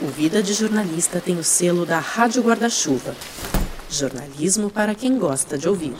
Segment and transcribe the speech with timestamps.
[0.00, 3.16] O Vida de Jornalista tem o selo da Rádio Guarda-Chuva.
[3.90, 5.92] Jornalismo para quem gosta de ouvir.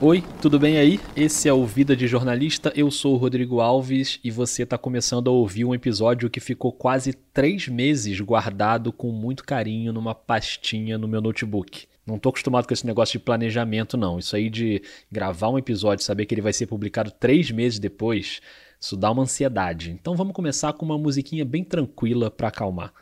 [0.00, 0.98] Oi, tudo bem aí?
[1.14, 2.72] Esse é o Vida de Jornalista.
[2.74, 6.72] Eu sou o Rodrigo Alves e você está começando a ouvir um episódio que ficou
[6.72, 11.86] quase três meses guardado com muito carinho numa pastinha no meu notebook.
[12.06, 14.18] Não estou acostumado com esse negócio de planejamento, não.
[14.18, 14.80] Isso aí de
[15.12, 18.40] gravar um episódio e saber que ele vai ser publicado três meses depois
[18.84, 19.90] isso dá uma ansiedade.
[19.90, 22.92] Então vamos começar com uma musiquinha bem tranquila para acalmar.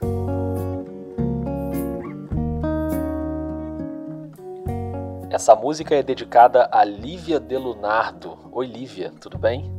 [5.28, 8.38] Essa música é dedicada a Lívia Delunardo.
[8.52, 9.72] Oi, Lívia, tudo bem?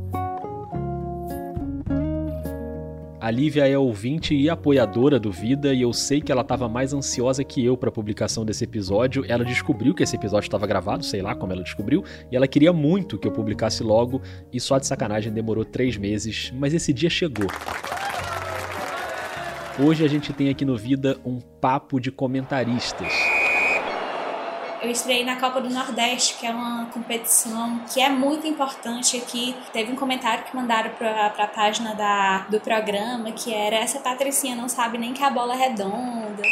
[3.24, 6.92] A Lívia é ouvinte e apoiadora do Vida e eu sei que ela estava mais
[6.92, 9.24] ansiosa que eu para a publicação desse episódio.
[9.26, 12.70] Ela descobriu que esse episódio estava gravado, sei lá como ela descobriu, e ela queria
[12.70, 14.20] muito que eu publicasse logo
[14.52, 17.46] e só de sacanagem demorou três meses, mas esse dia chegou.
[19.78, 23.23] Hoje a gente tem aqui no Vida um papo de comentaristas.
[24.84, 29.56] Eu estreiei na Copa do Nordeste, que é uma competição que é muito importante aqui.
[29.72, 34.54] Teve um comentário que mandaram para a página da, do programa que era essa Patricinha
[34.54, 36.42] não sabe nem que a bola é redonda.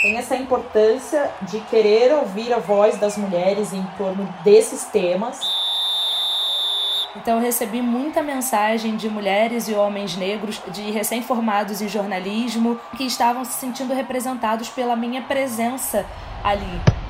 [0.00, 5.38] Tem essa importância de querer ouvir a voz das mulheres em torno desses temas.
[7.14, 13.04] Então eu recebi muita mensagem de mulheres e homens negros, de recém-formados em jornalismo, que
[13.04, 16.06] estavam se sentindo representados pela minha presença
[16.42, 17.01] ali.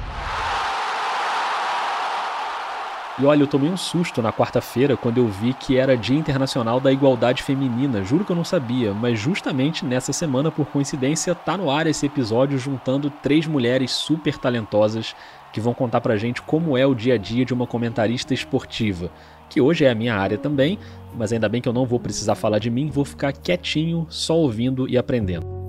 [3.22, 6.80] E olha, eu tomei um susto na quarta-feira quando eu vi que era Dia Internacional
[6.80, 8.02] da Igualdade Feminina.
[8.02, 12.04] Juro que eu não sabia, mas justamente nessa semana, por coincidência, tá no ar esse
[12.04, 15.14] episódio juntando três mulheres super talentosas
[15.52, 19.08] que vão contar pra gente como é o dia a dia de uma comentarista esportiva,
[19.48, 20.76] que hoje é a minha área também,
[21.16, 24.36] mas ainda bem que eu não vou precisar falar de mim, vou ficar quietinho, só
[24.36, 25.61] ouvindo e aprendendo.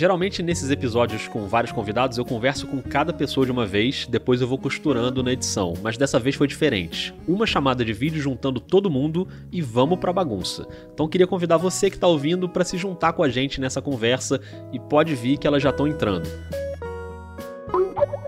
[0.00, 4.40] Geralmente nesses episódios com vários convidados eu converso com cada pessoa de uma vez, depois
[4.40, 7.14] eu vou costurando na edição, mas dessa vez foi diferente.
[7.28, 10.66] Uma chamada de vídeo juntando todo mundo e vamos pra bagunça.
[10.94, 14.40] Então queria convidar você que tá ouvindo para se juntar com a gente nessa conversa
[14.72, 16.26] e pode vir que elas já estão entrando.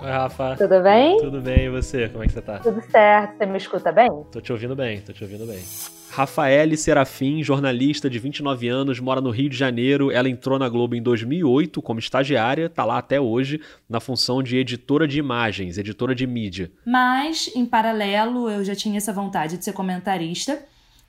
[0.03, 0.57] Oi, Rafa.
[0.59, 1.17] Tudo bem?
[1.21, 2.07] Tudo bem, e você?
[2.11, 2.59] Como é que você tá?
[2.59, 3.39] Tudo certo.
[3.39, 4.11] Você me escuta bem?
[4.31, 5.63] Tô te ouvindo bem, tô te ouvindo bem.
[6.13, 10.11] Rafaele Serafim, jornalista de 29 anos, mora no Rio de Janeiro.
[10.11, 13.59] Ela entrou na Globo em 2008 como estagiária, tá lá até hoje
[13.89, 16.71] na função de editora de imagens, editora de mídia.
[16.85, 20.63] Mas, em paralelo, eu já tinha essa vontade de ser comentarista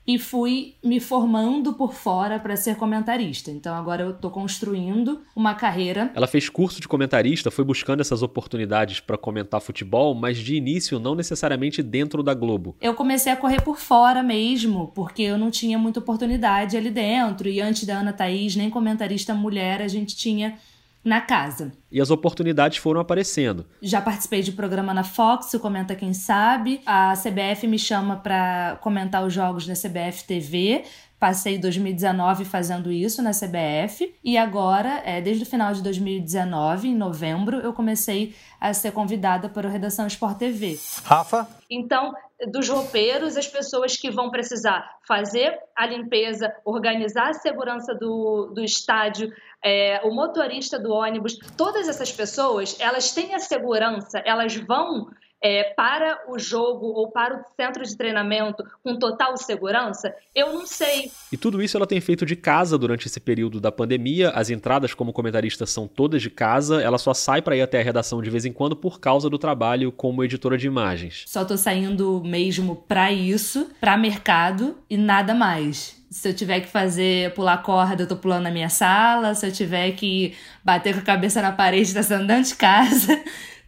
[0.06, 3.50] e fui me formando por fora para ser comentarista.
[3.50, 6.10] Então agora eu estou construindo uma carreira.
[6.14, 10.98] Ela fez curso de comentarista, foi buscando essas oportunidades para comentar futebol, mas de início
[10.98, 12.76] não necessariamente dentro da Globo.
[12.80, 17.48] Eu comecei a correr por fora mesmo, porque eu não tinha muita oportunidade ali dentro.
[17.48, 20.58] E antes da Ana Thaís, nem comentarista mulher, a gente tinha
[21.04, 21.72] na casa.
[21.92, 23.66] E as oportunidades foram aparecendo.
[23.82, 26.80] Já participei de programa na Fox, o Comenta Quem Sabe.
[26.86, 30.84] A CBF me chama para comentar os jogos na CBF TV.
[31.24, 36.94] Passei 2019 fazendo isso na CBF e agora, é, desde o final de 2019, em
[36.94, 40.78] novembro, eu comecei a ser convidada para o Redação Sport TV.
[41.02, 41.48] Rafa?
[41.70, 42.12] Então,
[42.52, 48.62] dos roupeiros, as pessoas que vão precisar fazer a limpeza, organizar a segurança do, do
[48.62, 49.32] estádio,
[49.64, 55.06] é, o motorista do ônibus, todas essas pessoas, elas têm a segurança, elas vão
[55.44, 60.14] é, para o jogo ou para o centro de treinamento com total segurança?
[60.34, 61.12] Eu não sei.
[61.30, 64.30] E tudo isso ela tem feito de casa durante esse período da pandemia.
[64.30, 66.80] As entradas como comentarista são todas de casa.
[66.80, 69.38] Ela só sai para ir até a redação de vez em quando por causa do
[69.38, 71.24] trabalho como editora de imagens.
[71.26, 76.02] Só tô saindo mesmo para isso, para mercado e nada mais.
[76.10, 79.34] Se eu tiver que fazer pular corda, eu tô pulando na minha sala.
[79.34, 80.34] Se eu tiver que
[80.64, 83.20] bater com a cabeça na parede, tá saindo dentro de casa.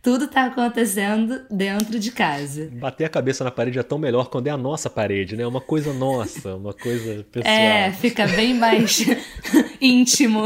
[0.07, 2.71] Tudo tá acontecendo dentro de casa.
[2.75, 5.43] Bater a cabeça na parede é tão melhor quando é a nossa parede, né?
[5.43, 7.53] É uma coisa nossa, uma coisa pessoal.
[7.53, 9.05] É, fica bem mais
[9.83, 10.43] íntimo.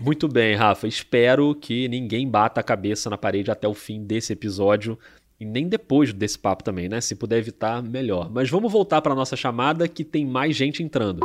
[0.00, 0.88] Muito bem, Rafa.
[0.88, 4.98] Espero que ninguém bata a cabeça na parede até o fim desse episódio.
[5.38, 7.00] E nem depois desse papo também, né?
[7.00, 8.28] Se puder evitar, melhor.
[8.32, 11.20] Mas vamos voltar para nossa chamada que tem mais gente entrando.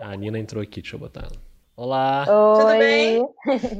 [0.00, 1.48] A Nina entrou aqui, deixa eu botar ela.
[1.78, 2.26] Olá.
[2.28, 2.58] Oi.
[2.58, 3.28] Tudo bem?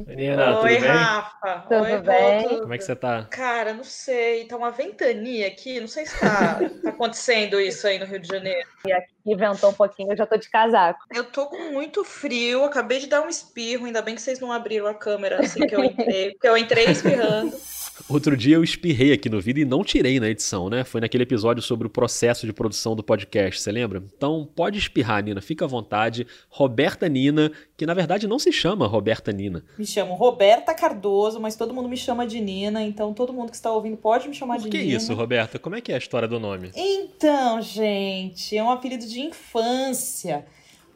[0.07, 0.89] Menina, Oi, tudo bem?
[0.89, 1.59] Rafa.
[1.67, 2.43] Tudo Oi, bem?
[2.47, 2.61] Tudo.
[2.61, 3.27] Como é que você tá?
[3.29, 4.45] Cara, não sei.
[4.45, 5.81] Tá uma ventania aqui.
[5.81, 8.65] Não sei se tá, tá acontecendo isso aí no Rio de Janeiro.
[8.87, 11.01] E aqui ventou um pouquinho, eu já tô de casaco.
[11.13, 12.63] Eu tô com muito frio.
[12.63, 13.85] Acabei de dar um espirro.
[13.85, 16.31] Ainda bem que vocês não abriram a câmera assim que eu entrei.
[16.31, 17.51] Porque eu entrei espirrando.
[18.07, 20.83] Outro dia eu espirrei aqui no vídeo e não tirei na edição, né?
[20.83, 24.03] Foi naquele episódio sobre o processo de produção do podcast, você lembra?
[24.15, 26.25] Então pode espirrar, Nina, fica à vontade.
[26.49, 29.63] Roberta Nina, que na verdade não se chama Roberta Nina.
[29.77, 33.55] Me chamo Roberta Cardoso, mas todo mundo me chama de Nina, então todo mundo que
[33.55, 34.97] está ouvindo pode me chamar Por de que Nina.
[34.97, 35.59] isso, Roberta?
[35.59, 36.71] Como é que é a história do nome?
[36.75, 40.45] Então, gente, é um apelido de infância.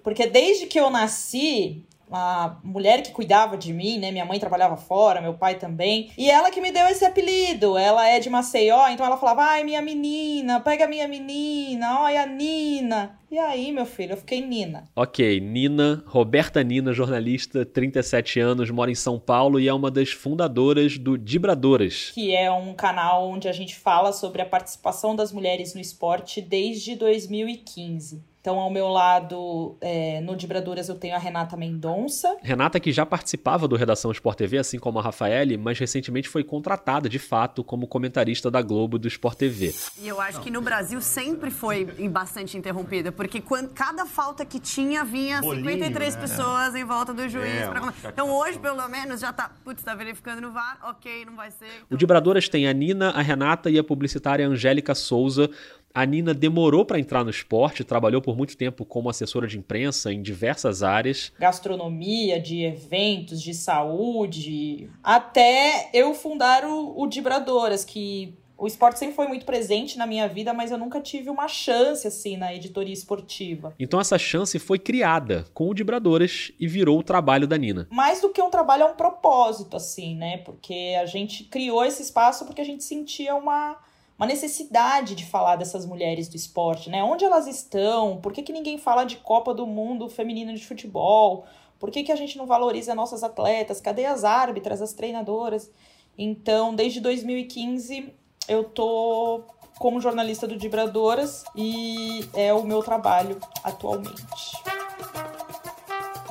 [0.04, 4.12] Porque desde que eu nasci, a mulher que cuidava de mim, né?
[4.12, 6.12] Minha mãe trabalhava fora, meu pai também.
[6.16, 7.76] E ela que me deu esse apelido.
[7.76, 12.26] Ela é de Maceió, então ela falava: ai, minha menina, pega minha menina, olha a
[12.28, 13.18] Nina.
[13.32, 14.88] E aí, meu filho, eu fiquei Nina.
[14.96, 20.12] Ok, Nina, Roberta Nina, jornalista, 37 anos, mora em São Paulo e é uma das
[20.12, 22.12] fundadoras do Dibradoras.
[22.14, 26.42] Que é um canal onde a gente fala sobre a participação das mulheres no esporte
[26.42, 28.33] desde 2015.
[28.44, 32.36] Então, ao meu lado, é, no Dibradoras, eu tenho a Renata Mendonça.
[32.42, 36.44] Renata, que já participava do Redação Sport TV, assim como a Rafaele, mas recentemente foi
[36.44, 39.74] contratada, de fato, como comentarista da Globo do Sport TV.
[39.98, 44.60] E eu acho que no Brasil sempre foi bastante interrompida, porque quando, cada falta que
[44.60, 46.22] tinha, vinha Bolinho, 53 né?
[46.22, 47.48] pessoas em volta do juiz.
[47.48, 47.94] É, pra...
[48.10, 51.86] Então hoje, pelo menos, já tá, putz, tá verificando no VAR, ok, não vai ser.
[51.90, 55.50] O Dibradoras tem a Nina, a Renata e a publicitária Angélica Souza.
[55.96, 60.12] A Nina demorou para entrar no esporte, trabalhou por muito tempo como assessora de imprensa
[60.12, 61.32] em diversas áreas.
[61.38, 69.14] gastronomia, de eventos, de saúde, até eu fundar o, o Dibradoras, que o esporte sempre
[69.14, 72.94] foi muito presente na minha vida, mas eu nunca tive uma chance assim na editoria
[72.94, 73.76] esportiva.
[73.78, 77.88] Então essa chance foi criada com o Dibradoras e virou o trabalho da Nina.
[77.92, 80.38] Mais do que um trabalho, é um propósito, assim, né?
[80.40, 83.78] Porque a gente criou esse espaço porque a gente sentia uma,
[84.18, 87.04] uma necessidade de falar dessas mulheres do esporte, né?
[87.04, 88.20] Onde elas estão?
[88.22, 91.46] Por que, que ninguém fala de Copa do Mundo feminina de futebol?
[91.80, 93.82] Por que, que a gente não valoriza nossas atletas?
[93.82, 95.70] Cadê as árbitras, as treinadoras?
[96.18, 98.14] Então, desde 2015,
[98.48, 99.44] eu tô
[99.80, 104.24] como jornalista do Dibradoras e é o meu trabalho atualmente.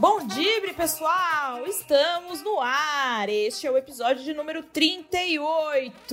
[0.02, 1.64] Bom dia, pessoal!
[1.64, 3.28] Estamos no ar!
[3.28, 6.04] Este é o episódio de número 38.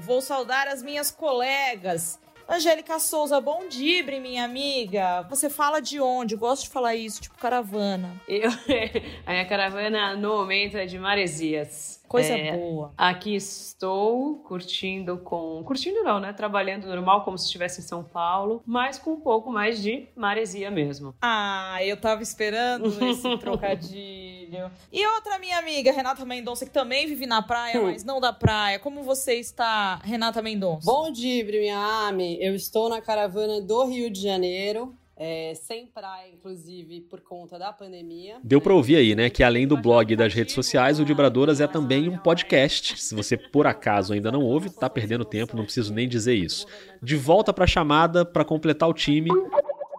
[0.00, 2.20] Vou saudar as minhas colegas.
[2.46, 5.22] Angélica Souza, bom dia, minha amiga.
[5.30, 6.34] Você fala de onde?
[6.34, 8.14] Eu gosto de falar isso, tipo caravana.
[8.28, 8.50] Eu,
[9.24, 12.03] a minha caravana no momento é de Maresias.
[12.08, 12.92] Coisa É, boa.
[12.96, 15.62] Aqui estou curtindo com.
[15.64, 16.32] Curtindo não, né?
[16.32, 20.70] Trabalhando normal, como se estivesse em São Paulo, mas com um pouco mais de maresia
[20.70, 21.14] mesmo.
[21.20, 24.70] Ah, eu tava esperando esse trocadilho.
[24.92, 27.84] E outra minha amiga, Renata Mendonça, que também vive na praia, Hum.
[27.86, 28.78] mas não da praia.
[28.78, 30.84] Como você está, Renata Mendonça?
[30.84, 32.38] Bom dia, minha Ami.
[32.40, 37.72] Eu estou na caravana do Rio de Janeiro, é, sem praia, inclusive, por conta da
[37.72, 38.38] pandemia.
[38.42, 41.60] Deu pra ouvir aí, né, que além do blog e das redes sociais, o Dibradoras
[41.60, 43.00] é também um podcast.
[43.00, 46.66] Se você por acaso ainda não ouve, tá perdendo tempo, não preciso nem dizer isso.
[47.02, 49.30] De volta pra chamada pra completar o time.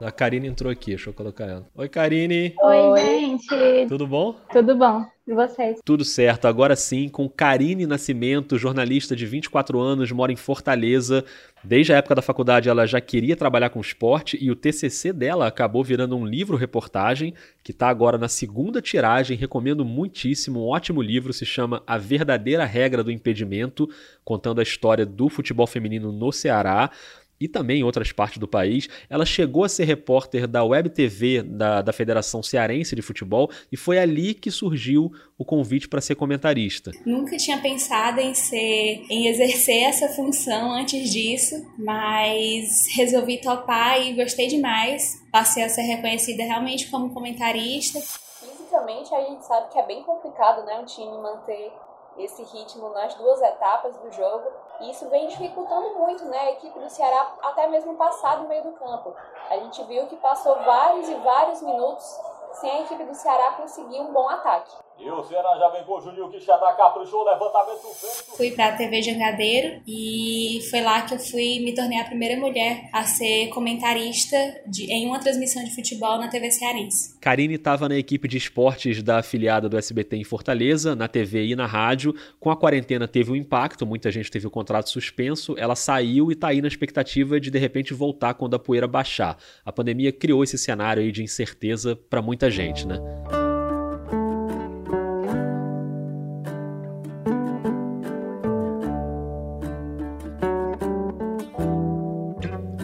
[0.02, 1.68] A Karine entrou aqui, deixa eu colocar ela.
[1.74, 2.54] Oi, Karine.
[2.62, 3.88] Oi, gente.
[3.88, 4.36] Tudo bom?
[4.52, 5.06] Tudo bom?
[5.28, 5.80] E vocês?
[5.84, 11.26] Tudo certo, agora sim, com Karine Nascimento, jornalista de 24 anos, mora em Fortaleza.
[11.64, 15.48] Desde a época da faculdade ela já queria trabalhar com esporte e o TCC dela
[15.48, 17.34] acabou virando um livro-reportagem
[17.64, 19.36] que está agora na segunda tiragem.
[19.36, 23.90] Recomendo muitíssimo, um ótimo livro, se chama A Verdadeira Regra do Impedimento,
[24.24, 26.92] contando a história do futebol feminino no Ceará
[27.40, 28.88] e também em outras partes do país.
[29.10, 33.78] Ela chegou a ser repórter da Web TV da, da Federação Cearense de Futebol e
[33.78, 36.92] foi ali que surgiu o convite para ser comentarista.
[37.06, 44.14] Nunca tinha pensado em ser, em exercer essa função antes disso, mas resolvi topar e
[44.14, 45.24] gostei demais.
[45.32, 48.00] Passei a ser reconhecida realmente como comentarista.
[48.00, 51.72] Fisicamente, a gente sabe que é bem complicado, né, um time manter
[52.18, 54.50] esse ritmo nas duas etapas do jogo.
[54.80, 58.64] E isso vem dificultando muito, né, a equipe do Ceará até mesmo passar do meio
[58.64, 59.16] do campo.
[59.50, 62.20] A gente viu que passou vários e vários minutos
[62.54, 64.72] sem a equipe do Ceará conseguir um bom ataque.
[64.98, 68.38] E o Ceará já vem com o Juninho Quixadá, caprichou, levantamento feito.
[68.38, 72.40] Fui para a TV Jangadeiro e foi lá que eu fui me tornei a primeira
[72.40, 77.20] mulher a ser comentarista de, em uma transmissão de futebol na TV Cearense.
[77.20, 81.56] Karine estava na equipe de esportes da afiliada do SBT em Fortaleza, na TV e
[81.56, 82.16] na rádio.
[82.40, 85.56] Com a quarentena teve um impacto, muita gente teve o contrato suspenso.
[85.58, 89.38] Ela saiu e está aí na expectativa de de repente voltar quando a poeira baixar.
[89.64, 92.98] A pandemia criou esse cenário aí de incerteza para muita gente, né?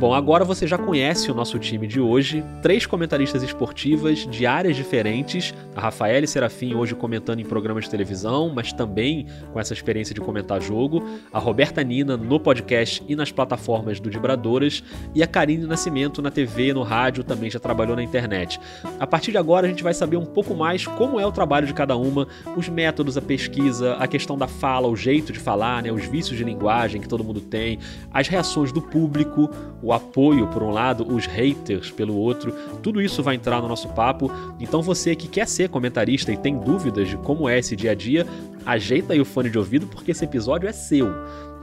[0.02, 4.76] Bom, agora você já conhece o nosso time de hoje, três comentaristas esportivas de áreas
[4.76, 5.54] diferentes.
[5.76, 10.20] A Rafaela Serafim hoje comentando em programas de televisão, mas também com essa experiência de
[10.20, 11.08] comentar jogo.
[11.32, 14.84] A Roberta Nina no podcast e nas plataformas do Dibradoras.
[15.14, 18.60] E a Karine Nascimento na TV, no rádio, também já trabalhou na internet.
[19.00, 21.68] A partir de agora a gente vai saber um pouco mais como é o trabalho
[21.68, 22.28] de cada uma,
[22.58, 26.36] os métodos, a pesquisa, a questão da fala, o jeito de falar, né, os vícios
[26.36, 27.78] de linguagem que todo mundo tem,
[28.12, 29.48] as reações do público,
[29.80, 33.90] o apoio por um lado, os haters pelo outro, tudo isso vai entrar no nosso
[33.90, 34.32] papo.
[34.60, 37.96] Então você que quer ser comentarista e tem dúvidas de como é esse dia a
[37.96, 38.26] dia,
[38.66, 41.08] ajeita aí o fone de ouvido porque esse episódio é seu.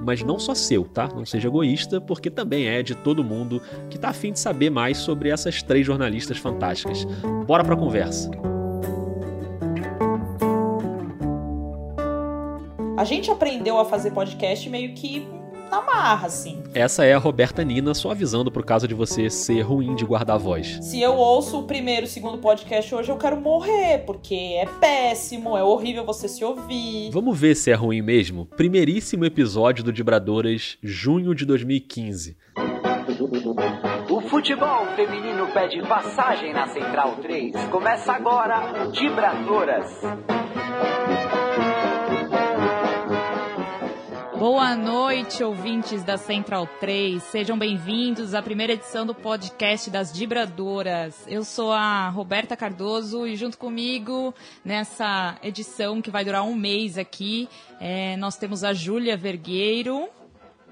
[0.01, 1.09] Mas não só seu, tá?
[1.09, 4.99] Não seja egoísta, porque também é de todo mundo que tá afim de saber mais
[4.99, 7.05] sobre essas três jornalistas fantásticas.
[7.47, 8.31] Bora pra conversa!
[12.97, 15.38] A gente aprendeu a fazer podcast meio que
[15.71, 16.63] na marra, assim.
[16.75, 20.37] Essa é a Roberta Nina, só avisando pro caso de você ser ruim de guardar
[20.37, 20.79] a voz.
[20.83, 24.67] Se eu ouço o primeiro e o segundo podcast hoje, eu quero morrer, porque é
[24.81, 27.11] péssimo, é horrível você se ouvir.
[27.11, 28.47] Vamos ver se é ruim mesmo?
[28.47, 32.37] Primeiríssimo episódio do Dibradoras, junho de 2015.
[34.11, 37.55] O futebol feminino pede passagem na Central 3.
[37.71, 40.01] Começa agora o Dibradoras.
[44.39, 47.21] Boa noite, ouvintes da Central 3.
[47.25, 51.27] Sejam bem-vindos à primeira edição do podcast das Dibradoras.
[51.27, 54.33] Eu sou a Roberta Cardoso e junto comigo
[54.65, 57.49] nessa edição que vai durar um mês aqui,
[57.81, 60.09] é, nós temos a Júlia Vergueiro.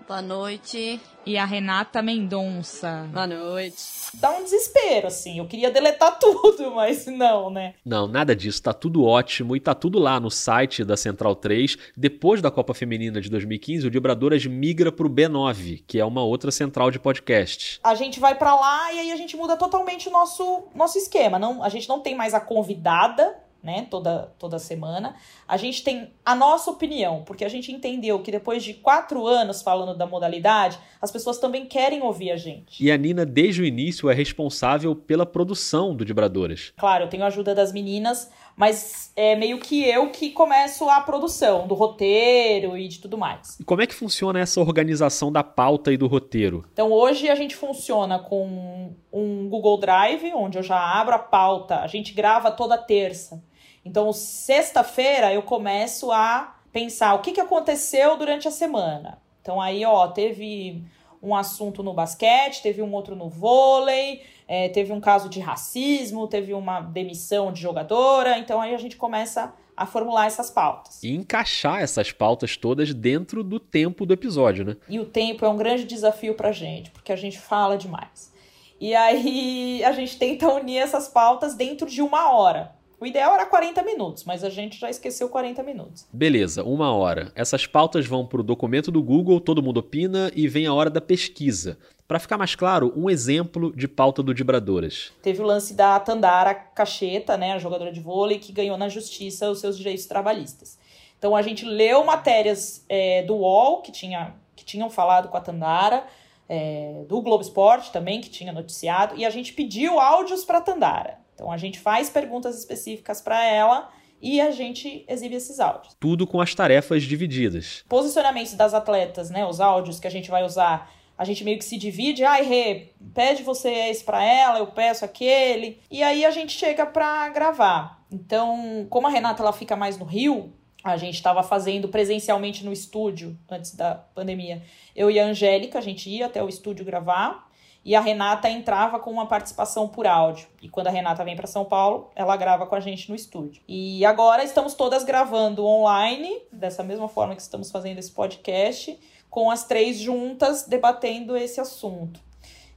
[0.07, 1.01] Boa noite.
[1.27, 3.09] E a Renata Mendonça.
[3.13, 3.83] Boa noite.
[4.15, 5.39] Dá um desespero, assim.
[5.39, 7.75] Eu queria deletar tudo, mas não, né?
[7.85, 8.63] Não, nada disso.
[8.63, 11.77] Tá tudo ótimo e tá tudo lá no site da Central 3.
[11.97, 16.53] Depois da Copa Feminina de 2015, o Dibradoras migra pro B9, que é uma outra
[16.53, 17.81] central de podcast.
[17.83, 21.37] A gente vai para lá e aí a gente muda totalmente o nosso, nosso esquema.
[21.37, 23.37] Não, a gente não tem mais a convidada,
[23.67, 25.17] né, toda, toda semana.
[25.47, 29.61] A gente tem a nossa opinião, porque a gente entendeu que depois de quatro anos
[29.61, 32.83] falando da modalidade, as pessoas também querem ouvir a gente.
[32.83, 36.73] E a Nina, desde o início, é responsável pela produção do Dibradoras.
[36.77, 41.01] Claro, eu tenho a ajuda das meninas, mas é meio que eu que começo a
[41.01, 43.59] produção do roteiro e de tudo mais.
[43.59, 46.65] E como é que funciona essa organização da pauta e do roteiro?
[46.73, 51.81] Então hoje a gente funciona com um Google Drive, onde eu já abro a pauta,
[51.81, 53.43] a gente grava toda terça.
[53.87, 59.23] Então, sexta-feira eu começo a pensar o que, que aconteceu durante a semana.
[59.40, 60.83] Então, aí, ó, teve
[61.23, 66.26] um assunto no basquete, teve um outro no vôlei, é, teve um caso de racismo,
[66.26, 68.37] teve uma demissão de jogadora.
[68.38, 71.00] Então, aí a gente começa a formular essas pautas.
[71.05, 74.76] E encaixar essas pautas todas dentro do tempo do episódio, né?
[74.88, 78.35] E o tempo é um grande desafio pra gente, porque a gente fala demais.
[78.81, 82.75] E aí a gente tenta unir essas pautas dentro de uma hora.
[82.99, 86.07] O ideal era 40 minutos, mas a gente já esqueceu 40 minutos.
[86.11, 87.31] Beleza, uma hora.
[87.35, 90.88] Essas pautas vão para o documento do Google, todo mundo opina, e vem a hora
[90.88, 91.79] da pesquisa.
[92.09, 95.12] Para ficar mais claro, um exemplo de pauta do Dibradoras.
[95.21, 99.50] Teve o lance da Tandara Cacheta, né, a jogadora de vôlei, que ganhou na justiça
[99.50, 100.79] os seus direitos trabalhistas.
[101.19, 105.41] Então a gente leu matérias é, do UOL, que, tinha, que tinham falado com a
[105.41, 106.07] Tandara,
[106.49, 110.62] é, do Globo Esporte também, que tinha noticiado, e a gente pediu áudios para a
[110.62, 111.25] Tandara.
[111.37, 113.90] Então a gente faz perguntas específicas para ela
[114.21, 115.95] e a gente exibe esses áudios.
[116.00, 117.85] Tudo com as tarefas divididas.
[117.87, 119.45] Posicionamentos das atletas, né?
[119.45, 122.25] Os áudios que a gente vai usar, a gente meio que se divide.
[122.25, 125.78] Ai, Rê, pede você esse para ela, eu peço aquele.
[125.90, 128.02] E aí a gente chega para gravar.
[128.11, 132.73] Então, como a Renata ela fica mais no Rio, a gente estava fazendo presencialmente no
[132.73, 134.62] estúdio antes da pandemia.
[134.95, 137.46] Eu e a Angélica, a gente ia até o estúdio gravar
[137.87, 140.49] e a Renata entrava com uma participação por áudio.
[140.61, 143.62] E quando a Renata vem para São Paulo, ela grava com a gente no estúdio.
[143.69, 148.99] E agora estamos todas gravando online, dessa mesma forma que estamos fazendo esse podcast,
[149.31, 152.19] com as três juntas debatendo esse assunto.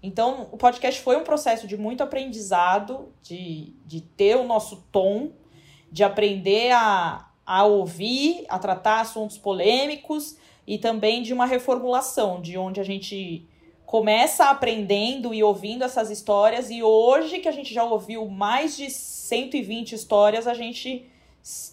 [0.04, 5.32] Então, o podcast foi um processo de muito aprendizado, de, de ter o nosso tom,
[5.92, 10.38] de aprender a, a ouvir, a tratar assuntos polêmicos
[10.68, 13.49] e também de uma reformulação, de onde a gente
[13.90, 18.88] começa aprendendo e ouvindo essas histórias, e hoje que a gente já ouviu mais de
[18.88, 21.08] 120 histórias, a gente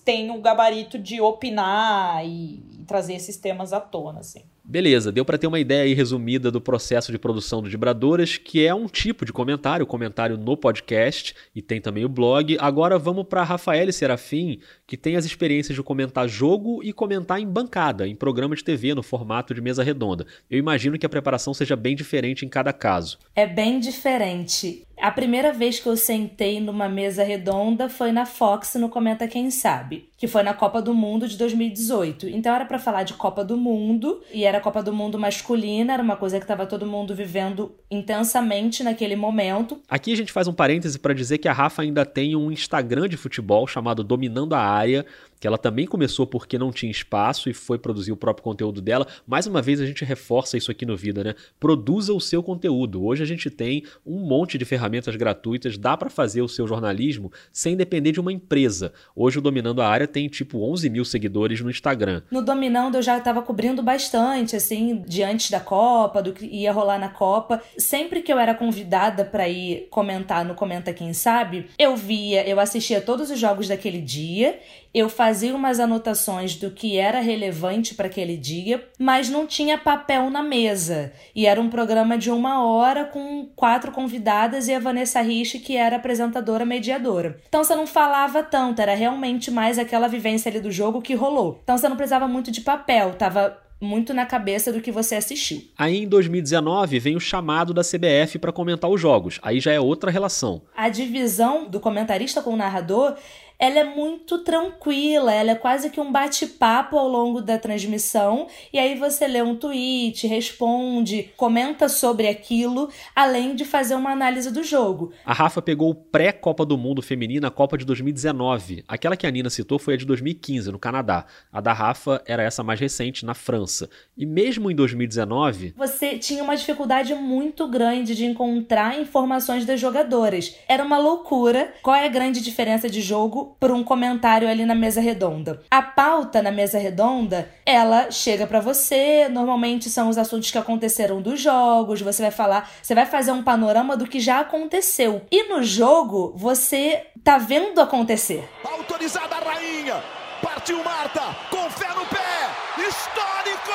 [0.03, 4.41] tem o gabarito de opinar e trazer esses temas à tona, assim.
[4.65, 8.67] Beleza, deu para ter uma ideia aí resumida do processo de produção do Dibradoras, que
[8.67, 12.57] é um tipo de comentário, comentário no podcast e tem também o blog.
[12.59, 17.47] Agora vamos para Rafael Serafim, que tem as experiências de comentar jogo e comentar em
[17.47, 20.27] bancada, em programa de TV no formato de mesa redonda.
[20.49, 23.19] Eu imagino que a preparação seja bem diferente em cada caso.
[23.35, 24.87] É bem diferente.
[24.99, 29.51] A primeira vez que eu sentei numa mesa redonda foi na Fox no Comenta Quem
[29.51, 32.29] Sabe, que foi na Copa do Mundo de 2018.
[32.29, 36.03] Então era para falar de Copa do Mundo e era Copa do Mundo masculina, era
[36.03, 39.79] uma coisa que estava todo mundo vivendo intensamente naquele momento.
[39.89, 43.07] Aqui a gente faz um parêntese para dizer que a Rafa ainda tem um Instagram
[43.07, 45.05] de futebol chamado Dominando a Área,
[45.39, 49.07] que ela também começou porque não tinha espaço e foi produzir o próprio conteúdo dela.
[49.27, 51.35] Mais uma vez a gente reforça isso aqui no Vida, né?
[51.61, 53.05] Produza o seu conteúdo.
[53.05, 57.31] Hoje a gente tem um monte de ferramentas gratuitas, dá para fazer o seu jornalismo
[57.53, 58.93] sem depender de uma empresa.
[59.15, 62.23] Hoje o Dominando a Área tem tipo 11 mil seguidores no Instagram.
[62.31, 66.99] No Dominando eu já estava cobrindo bastante, assim, diante da Copa, do que ia rolar
[66.99, 67.63] na Copa.
[67.77, 72.59] Sempre que eu era convidada para ir comentar no Comenta Quem Sabe, eu via, eu
[72.59, 74.59] assistia todos os jogos daquele dia
[74.97, 80.31] eu fazia umas anotações do que era relevante para aquele dia, mas não tinha papel
[80.31, 81.13] na mesa.
[81.35, 85.77] E era um programa de uma hora com quatro convidadas e a Vanessa Rich, que
[85.77, 87.39] era apresentadora mediadora.
[87.47, 91.61] Então você não falava tanto, era realmente mais aquela vivência ali do jogo que rolou.
[91.63, 95.63] Então você não precisava muito de papel, tava muito na cabeça do que você assistiu.
[95.77, 99.39] Aí em 2019 vem o chamado da CBF para comentar os jogos.
[99.43, 100.63] Aí já é outra relação.
[100.75, 103.17] A divisão do comentarista com o narrador
[103.59, 108.79] ela é muito tranquila, ela é quase que um bate-papo ao longo da transmissão, e
[108.79, 114.63] aí você lê um tweet, responde, comenta sobre aquilo, além de fazer uma análise do
[114.63, 115.13] jogo.
[115.25, 118.85] A Rafa pegou o pré-Copa do Mundo Feminina, a Copa de 2019.
[118.87, 121.25] Aquela que a Nina citou foi a de 2015, no Canadá.
[121.53, 123.89] A da Rafa era essa mais recente, na França.
[124.17, 125.75] E mesmo em 2019.
[125.77, 130.57] Você tinha uma dificuldade muito grande de encontrar informações das jogadoras.
[130.69, 131.73] Era uma loucura.
[131.83, 135.63] Qual é a grande diferença de jogo por um comentário ali na mesa redonda.
[135.71, 141.21] A pauta na mesa redonda, ela chega para você, normalmente são os assuntos que aconteceram
[141.23, 145.23] dos jogos, você vai falar, você vai fazer um panorama do que já aconteceu.
[145.31, 148.49] E no jogo, você tá vendo acontecer.
[148.65, 150.03] Autorizada a rainha,
[150.43, 153.73] partiu Marta, com fé no pé, histórico!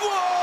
[0.00, 0.33] Gol!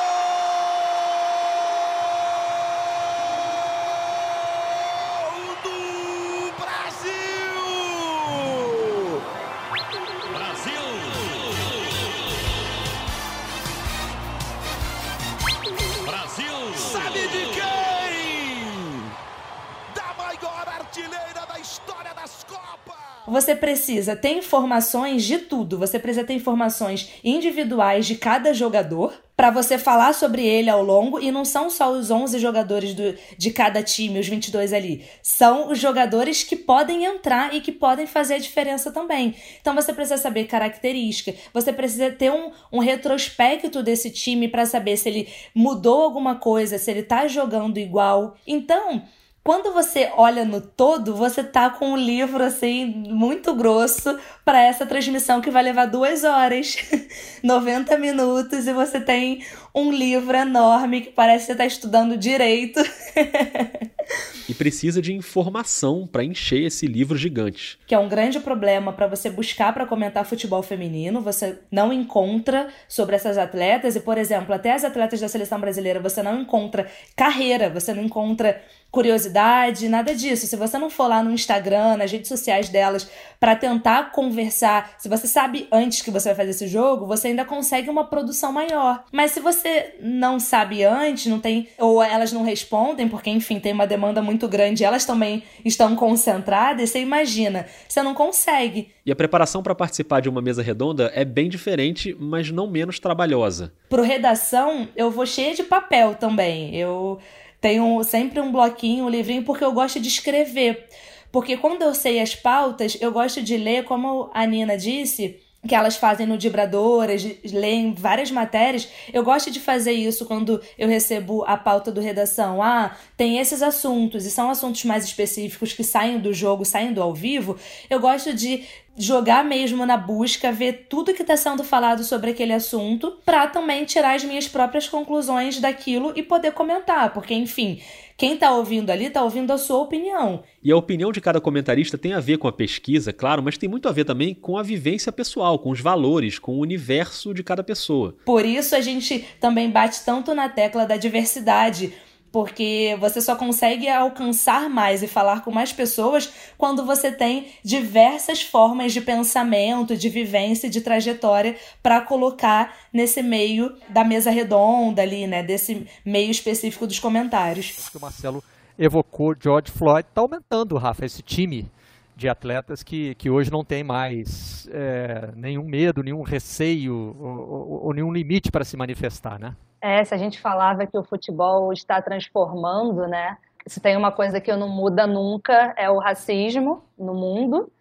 [23.31, 25.77] Você precisa ter informações de tudo.
[25.77, 31.17] Você precisa ter informações individuais de cada jogador para você falar sobre ele ao longo
[31.17, 35.05] e não são só os 11 jogadores do, de cada time, os 22 ali.
[35.23, 39.33] São os jogadores que podem entrar e que podem fazer a diferença também.
[39.61, 44.97] Então você precisa saber característica, você precisa ter um, um retrospecto desse time para saber
[44.97, 48.35] se ele mudou alguma coisa, se ele tá jogando igual.
[48.45, 49.01] Então,
[49.43, 54.85] quando você olha no todo, você tá com um livro assim muito grosso para essa
[54.85, 56.77] transmissão que vai levar duas horas,
[57.41, 62.79] 90 minutos, e você tem um livro enorme que parece que você tá estudando direito.
[64.47, 67.79] e precisa de informação para encher esse livro gigante.
[67.87, 72.67] Que é um grande problema para você buscar para comentar futebol feminino, você não encontra
[72.87, 76.87] sobre essas atletas e, por exemplo, até as atletas da seleção brasileira, você não encontra
[77.15, 80.45] carreira, você não encontra curiosidade, nada disso.
[80.45, 85.07] Se você não for lá no Instagram, nas redes sociais delas, para tentar conversar, se
[85.07, 89.05] você sabe antes que você vai fazer esse jogo, você ainda consegue uma produção maior.
[89.11, 89.60] Mas se você
[89.99, 94.47] não sabe antes, não tem ou elas não respondem, porque enfim, tem uma demanda muito
[94.47, 98.91] grande, elas também estão concentradas, você imagina, você não consegue.
[99.05, 102.99] E a preparação para participar de uma mesa redonda é bem diferente, mas não menos
[102.99, 103.73] trabalhosa.
[103.89, 106.75] Pro redação, eu vou cheia de papel também.
[106.75, 107.19] Eu
[107.59, 110.87] tenho sempre um bloquinho, um livrinho, porque eu gosto de escrever.
[111.31, 115.75] Porque quando eu sei as pautas, eu gosto de ler, como a Nina disse, que
[115.75, 118.89] elas fazem no Dibradoras, leem várias matérias.
[119.13, 122.63] Eu gosto de fazer isso quando eu recebo a pauta do redação.
[122.63, 127.01] Ah, tem esses assuntos, e são assuntos mais específicos que saem do jogo, saem do
[127.01, 127.57] ao vivo.
[127.89, 128.63] Eu gosto de
[128.97, 133.85] jogar mesmo na busca, ver tudo que está sendo falado sobre aquele assunto, para também
[133.85, 137.81] tirar as minhas próprias conclusões daquilo e poder comentar, porque enfim,
[138.21, 140.43] quem está ouvindo ali está ouvindo a sua opinião.
[140.63, 143.67] E a opinião de cada comentarista tem a ver com a pesquisa, claro, mas tem
[143.67, 147.43] muito a ver também com a vivência pessoal, com os valores, com o universo de
[147.43, 148.15] cada pessoa.
[148.23, 151.93] Por isso a gente também bate tanto na tecla da diversidade
[152.31, 158.41] porque você só consegue alcançar mais e falar com mais pessoas quando você tem diversas
[158.41, 165.27] formas de pensamento, de vivência, de trajetória para colocar nesse meio da mesa redonda ali,
[165.27, 167.89] né, desse meio específico dos comentários.
[167.93, 168.43] O Marcelo
[168.79, 171.69] evocou George Floyd, está aumentando, Rafa, esse time
[172.15, 177.85] de atletas que, que hoje não tem mais é, nenhum medo, nenhum receio ou, ou,
[177.85, 179.55] ou nenhum limite para se manifestar, né?
[179.81, 183.37] É, se a gente falava que o futebol está transformando, né?
[183.65, 187.71] Se tem uma coisa que não muda nunca é o racismo no mundo.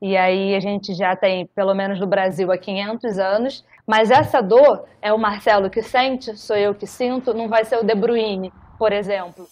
[0.00, 3.64] E aí a gente já tem, pelo menos no Brasil, há 500 anos.
[3.86, 7.78] Mas essa dor é o Marcelo que sente, sou eu que sinto, não vai ser
[7.78, 9.46] o De Bruyne, por exemplo.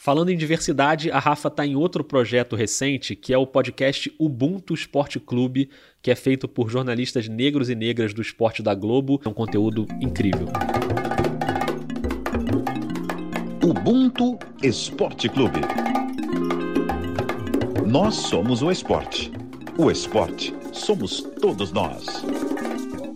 [0.00, 4.74] Falando em diversidade, a Rafa está em outro projeto recente, que é o podcast Ubuntu
[4.74, 5.70] Esporte Clube,
[6.02, 9.20] que é feito por jornalistas negros e negras do esporte da Globo.
[9.24, 10.48] É um conteúdo incrível.
[13.64, 15.60] Ubuntu Esporte Clube.
[17.86, 19.30] Nós somos o esporte.
[19.78, 22.24] O esporte somos todos nós.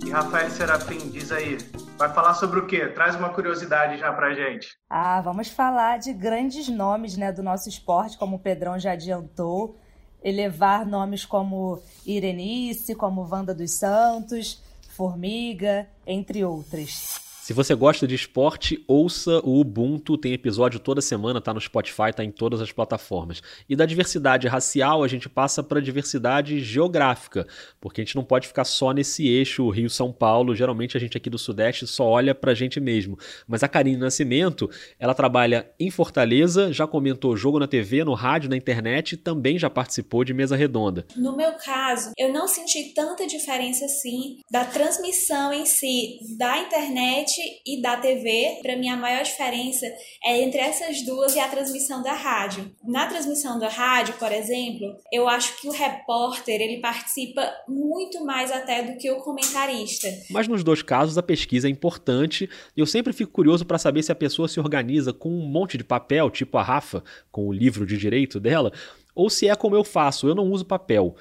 [0.07, 1.59] E Rafael Serafim, diz aí,
[1.99, 2.87] vai falar sobre o quê?
[2.87, 4.69] Traz uma curiosidade já pra gente.
[4.89, 9.77] Ah, vamos falar de grandes nomes né, do nosso esporte, como o Pedrão já adiantou.
[10.23, 17.26] Elevar nomes como Irenice, como Wanda dos Santos, Formiga, entre outras.
[17.47, 22.13] Se você gosta de esporte, ouça o Ubuntu, tem episódio toda semana, tá no Spotify,
[22.13, 23.41] tá em todas as plataformas.
[23.69, 27.47] E da diversidade racial, a gente passa para diversidade geográfica,
[27.81, 30.57] porque a gente não pode ficar só nesse eixo Rio-São Paulo.
[30.57, 33.17] Geralmente a gente aqui do Sudeste só olha pra gente mesmo.
[33.47, 38.51] Mas a Karine Nascimento, ela trabalha em Fortaleza, já comentou jogo na TV, no rádio,
[38.51, 41.07] na internet e também já participou de mesa redonda.
[41.15, 47.36] No meu caso, eu não senti tanta diferença assim da transmissão em si da internet
[47.65, 49.87] e da TV, para mim a maior diferença
[50.25, 52.71] é entre essas duas e a transmissão da rádio.
[52.85, 58.51] Na transmissão da rádio, por exemplo, eu acho que o repórter ele participa muito mais
[58.51, 60.09] até do que o comentarista.
[60.31, 64.03] Mas nos dois casos a pesquisa é importante e eu sempre fico curioso para saber
[64.03, 67.53] se a pessoa se organiza com um monte de papel, tipo a Rafa, com o
[67.53, 68.73] livro de direito dela,
[69.15, 71.17] ou se é como eu faço, eu não uso papel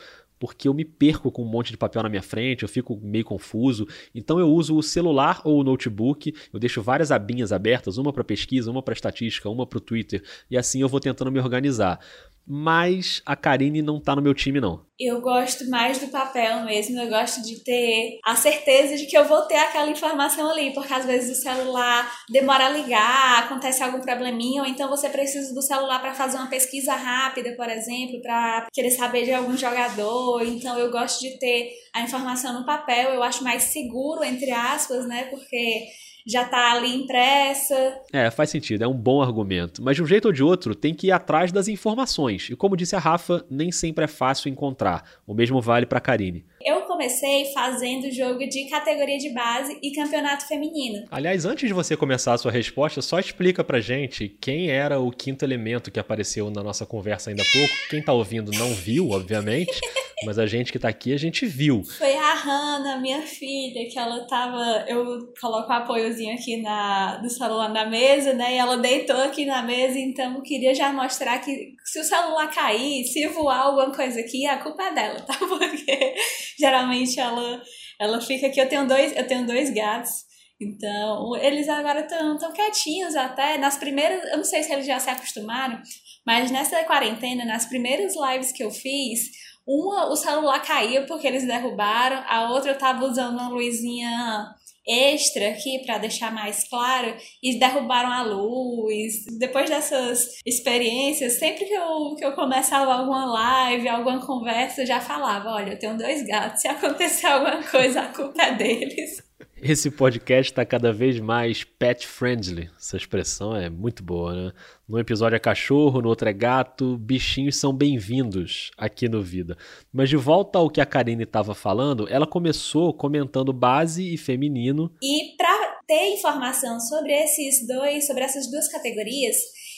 [0.46, 3.26] porque eu me perco com um monte de papel na minha frente, eu fico meio
[3.26, 3.88] confuso.
[4.14, 8.24] Então eu uso o celular ou o notebook, eu deixo várias abinhas abertas, uma para
[8.24, 12.00] pesquisa, uma para estatística, uma para o Twitter, e assim eu vou tentando me organizar
[12.48, 14.86] mas a Karine não tá no meu time, não.
[14.98, 19.26] Eu gosto mais do papel mesmo, eu gosto de ter a certeza de que eu
[19.26, 24.00] vou ter aquela informação ali, porque às vezes o celular demora a ligar, acontece algum
[24.00, 28.68] probleminha, ou então você precisa do celular para fazer uma pesquisa rápida, por exemplo, para
[28.72, 30.42] querer saber de algum jogador.
[30.44, 35.06] Então eu gosto de ter a informação no papel, eu acho mais seguro, entre aspas,
[35.06, 35.26] né?
[35.26, 35.88] Porque
[36.26, 38.02] já está ali impressa.
[38.12, 39.82] É, faz sentido, é um bom argumento.
[39.84, 42.50] Mas de um jeito ou de outro, tem que ir atrás das informações.
[42.50, 45.04] E como disse a Rafa, nem sempre é fácil encontrar.
[45.28, 46.46] O mesmo vale para Karine.
[46.66, 51.06] Eu comecei fazendo jogo de categoria de base e campeonato feminino.
[51.12, 55.12] Aliás, antes de você começar a sua resposta, só explica pra gente quem era o
[55.12, 57.74] quinto elemento que apareceu na nossa conversa ainda há pouco.
[57.88, 59.80] Quem tá ouvindo não viu, obviamente,
[60.26, 61.84] mas a gente que tá aqui, a gente viu.
[61.84, 64.86] Foi a Hannah, minha filha, que ela tava.
[64.88, 68.56] Eu coloco o apoiozinho aqui na, do celular na mesa, né?
[68.56, 72.50] E ela deitou aqui na mesa, então eu queria já mostrar que se o celular
[72.50, 75.38] cair, se voar alguma coisa aqui, a culpa é dela, tá?
[75.46, 76.16] Porque
[76.60, 77.62] geralmente ela,
[78.00, 78.60] ela fica aqui.
[78.60, 80.26] Eu tenho dois, eu tenho dois gatos.
[80.60, 83.58] Então, eles agora estão tão quietinhos até.
[83.58, 85.82] Nas primeiras, eu não sei se eles já se acostumaram,
[86.26, 89.32] mas nessa quarentena, nas primeiras lives que eu fiz,
[89.68, 94.48] uma o celular caiu porque eles derrubaram, a outra eu tava usando uma luzinha
[94.88, 99.26] extra aqui para deixar mais claro e derrubaram a luz.
[99.40, 105.02] Depois dessas experiências, sempre que eu, que eu começava alguma live, alguma conversa, eu já
[105.02, 109.25] falava: olha, eu tenho dois gatos, se acontecer alguma coisa, a culpa é deles.
[109.62, 112.70] Esse podcast está cada vez mais pet friendly.
[112.78, 114.52] Essa expressão é muito boa, né?
[114.88, 116.98] No episódio é cachorro, no outro é gato.
[116.98, 119.58] Bichinhos são bem-vindos aqui no Vida.
[119.94, 124.92] Mas de volta ao que a Karine estava falando, ela começou comentando base e feminino.
[125.02, 129.38] E para ter informação sobre esses dois, sobre essas duas categorias,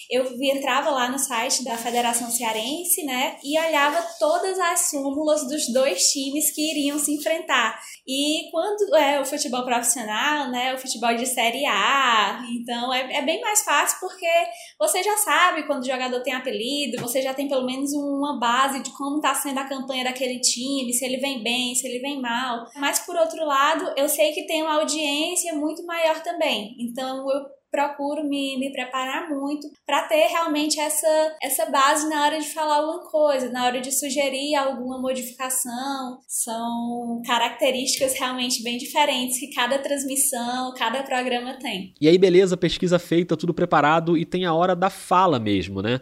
[0.09, 5.71] eu entrava lá no site da Federação Cearense, né, e olhava todas as súmulas dos
[5.71, 7.79] dois times que iriam se enfrentar.
[8.07, 13.21] E quando é o futebol profissional, né, o futebol de Série A, então é, é
[13.21, 14.27] bem mais fácil porque
[14.79, 18.81] você já sabe quando o jogador tem apelido, você já tem pelo menos uma base
[18.81, 22.21] de como está sendo a campanha daquele time, se ele vem bem, se ele vem
[22.21, 22.65] mal.
[22.75, 26.75] Mas por outro lado, eu sei que tem uma audiência muito maior também.
[26.79, 32.39] Então eu procuro me, me preparar muito para ter realmente essa, essa base na hora
[32.39, 36.19] de falar alguma coisa, na hora de sugerir alguma modificação.
[36.27, 41.93] São características realmente bem diferentes que cada transmissão, cada programa tem.
[41.99, 45.99] E aí, beleza, pesquisa feita, tudo preparado e tem a hora da fala mesmo, né?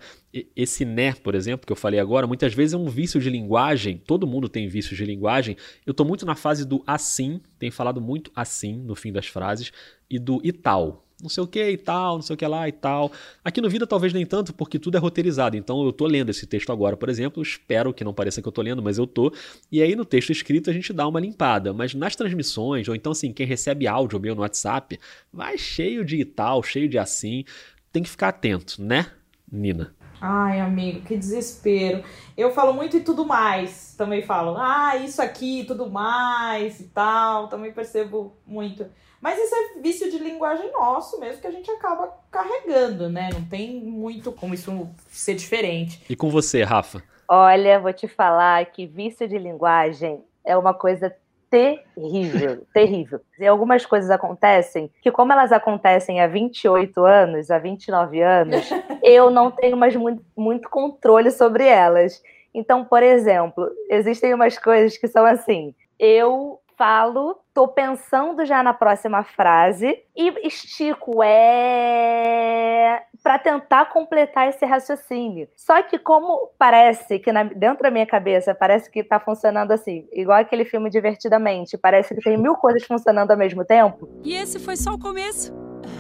[0.56, 3.98] esse né, por exemplo, que eu falei agora, muitas vezes é um vício de linguagem,
[4.06, 5.56] todo mundo tem vícios de linguagem.
[5.86, 9.72] Eu estou muito na fase do assim, tenho falado muito assim no fim das frases,
[10.10, 12.68] e do e tal não sei o que e tal, não sei o que lá
[12.68, 13.12] e tal.
[13.44, 15.56] Aqui no Vida talvez nem tanto, porque tudo é roteirizado.
[15.56, 18.52] Então eu tô lendo esse texto agora, por exemplo, espero que não pareça que eu
[18.52, 19.34] tô lendo, mas eu tô.
[19.72, 23.12] E aí no texto escrito a gente dá uma limpada, mas nas transmissões, ou então
[23.12, 25.00] assim, quem recebe áudio meu no WhatsApp,
[25.32, 27.46] vai cheio de tal, cheio de assim.
[27.92, 29.08] Tem que ficar atento, né,
[29.52, 29.96] Nina?
[30.20, 32.04] Ai, amigo, que desespero.
[32.38, 33.94] Eu falo muito e tudo mais.
[33.98, 37.48] Também falo, ah, isso aqui, tudo mais e tal.
[37.48, 38.86] Também percebo muito.
[39.22, 43.30] Mas isso é vício de linguagem nosso mesmo que a gente acaba carregando, né?
[43.34, 46.02] Não tem muito como isso ser diferente.
[46.10, 47.02] E com você, Rafa?
[47.28, 51.14] Olha, vou te falar que vício de linguagem é uma coisa
[51.50, 53.20] terrível, terrível.
[53.40, 58.70] E algumas coisas acontecem que, como elas acontecem há 28 anos, há 29 anos,
[59.02, 62.22] eu não tenho mais muito, muito controle sobre elas.
[62.54, 68.74] Então, por exemplo, existem umas coisas que são assim: eu falo, tô pensando já na
[68.74, 75.48] próxima frase e estico é para tentar completar esse raciocínio.
[75.56, 80.08] Só que como parece que na, dentro da minha cabeça parece que tá funcionando assim,
[80.14, 84.08] igual aquele filme Divertidamente, parece que tem mil coisas funcionando ao mesmo tempo.
[84.24, 85.52] E esse foi só o começo.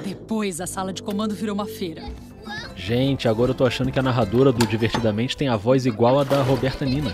[0.06, 2.04] Depois a sala de comando virou uma feira.
[2.76, 6.24] Gente, agora eu tô achando que a narradora do Divertidamente tem a voz igual a
[6.24, 7.12] da Roberta Nina.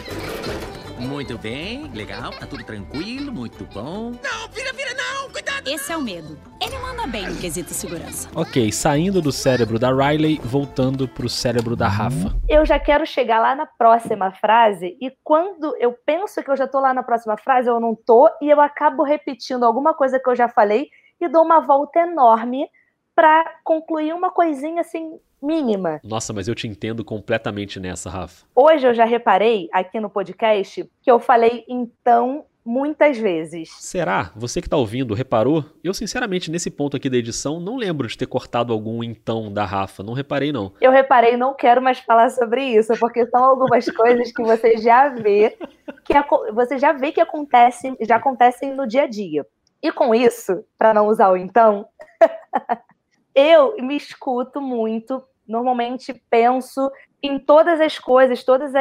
[1.31, 4.11] Muito bem, legal, tá tudo tranquilo, muito bom.
[4.21, 5.65] Não, vira, vira, não, cuidado!
[5.65, 6.37] Esse é o medo.
[6.61, 8.27] Ele manda bem no quesito segurança.
[8.35, 12.35] Ok, saindo do cérebro da Riley, voltando pro cérebro da Rafa.
[12.49, 16.67] Eu já quero chegar lá na próxima frase e quando eu penso que eu já
[16.67, 20.29] tô lá na próxima frase, eu não tô e eu acabo repetindo alguma coisa que
[20.29, 20.89] eu já falei
[21.21, 22.67] e dou uma volta enorme
[23.15, 25.99] para concluir uma coisinha assim mínima.
[26.03, 28.45] Nossa, mas eu te entendo completamente nessa, Rafa.
[28.55, 33.69] Hoje eu já reparei aqui no podcast que eu falei então muitas vezes.
[33.79, 34.31] Será?
[34.35, 35.65] Você que está ouvindo, reparou?
[35.83, 39.65] Eu, sinceramente, nesse ponto aqui da edição, não lembro de ter cortado algum então da
[39.65, 40.03] Rafa.
[40.03, 40.71] Não reparei, não.
[40.79, 45.09] Eu reparei, não quero mais falar sobre isso, porque são algumas coisas que você já
[45.09, 45.57] vê
[46.05, 46.13] que
[46.53, 49.45] você já vê que acontecem, já acontecem no dia a dia.
[49.81, 51.87] E com isso, para não usar o então,
[53.35, 56.89] eu me escuto muito normalmente penso
[57.21, 58.71] em todas as coisas, todos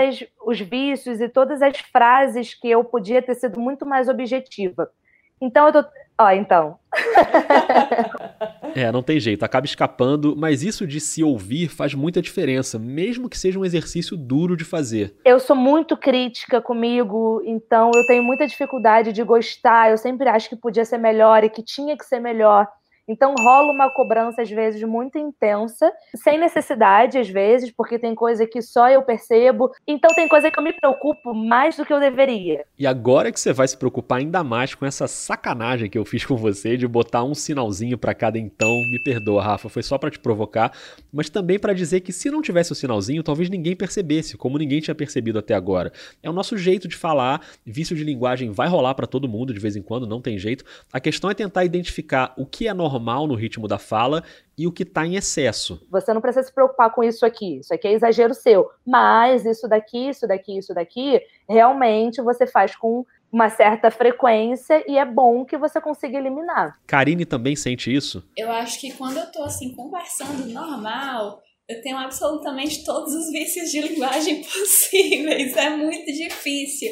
[0.46, 4.88] os vícios e todas as frases que eu podia ter sido muito mais objetiva.
[5.40, 5.84] Então eu tô.
[6.18, 6.78] Ó, então.
[8.76, 13.28] é, não tem jeito, acaba escapando, mas isso de se ouvir faz muita diferença, mesmo
[13.28, 15.16] que seja um exercício duro de fazer.
[15.24, 20.50] Eu sou muito crítica comigo, então eu tenho muita dificuldade de gostar, eu sempre acho
[20.50, 22.68] que podia ser melhor e que tinha que ser melhor.
[23.10, 28.46] Então rola uma cobrança, às vezes, muito intensa, sem necessidade, às vezes, porque tem coisa
[28.46, 29.72] que só eu percebo.
[29.84, 32.64] Então tem coisa que eu me preocupo mais do que eu deveria.
[32.78, 36.24] E agora que você vai se preocupar ainda mais com essa sacanagem que eu fiz
[36.24, 40.10] com você de botar um sinalzinho para cada então, me perdoa, Rafa, foi só para
[40.10, 40.72] te provocar,
[41.12, 44.80] mas também para dizer que se não tivesse o sinalzinho, talvez ninguém percebesse, como ninguém
[44.80, 45.92] tinha percebido até agora.
[46.22, 49.58] É o nosso jeito de falar, vício de linguagem vai rolar para todo mundo de
[49.58, 50.64] vez em quando, não tem jeito.
[50.92, 54.22] A questão é tentar identificar o que é normal normal no ritmo da fala
[54.56, 55.84] e o que está em excesso.
[55.90, 59.66] Você não precisa se preocupar com isso aqui, isso aqui é exagero seu, mas isso
[59.66, 65.44] daqui, isso daqui, isso daqui, realmente você faz com uma certa frequência e é bom
[65.44, 66.78] que você consiga eliminar.
[66.86, 68.22] Karine também sente isso?
[68.36, 73.70] Eu acho que quando eu tô assim conversando normal, eu tenho absolutamente todos os vícios
[73.70, 76.90] de linguagem possíveis, é muito difícil.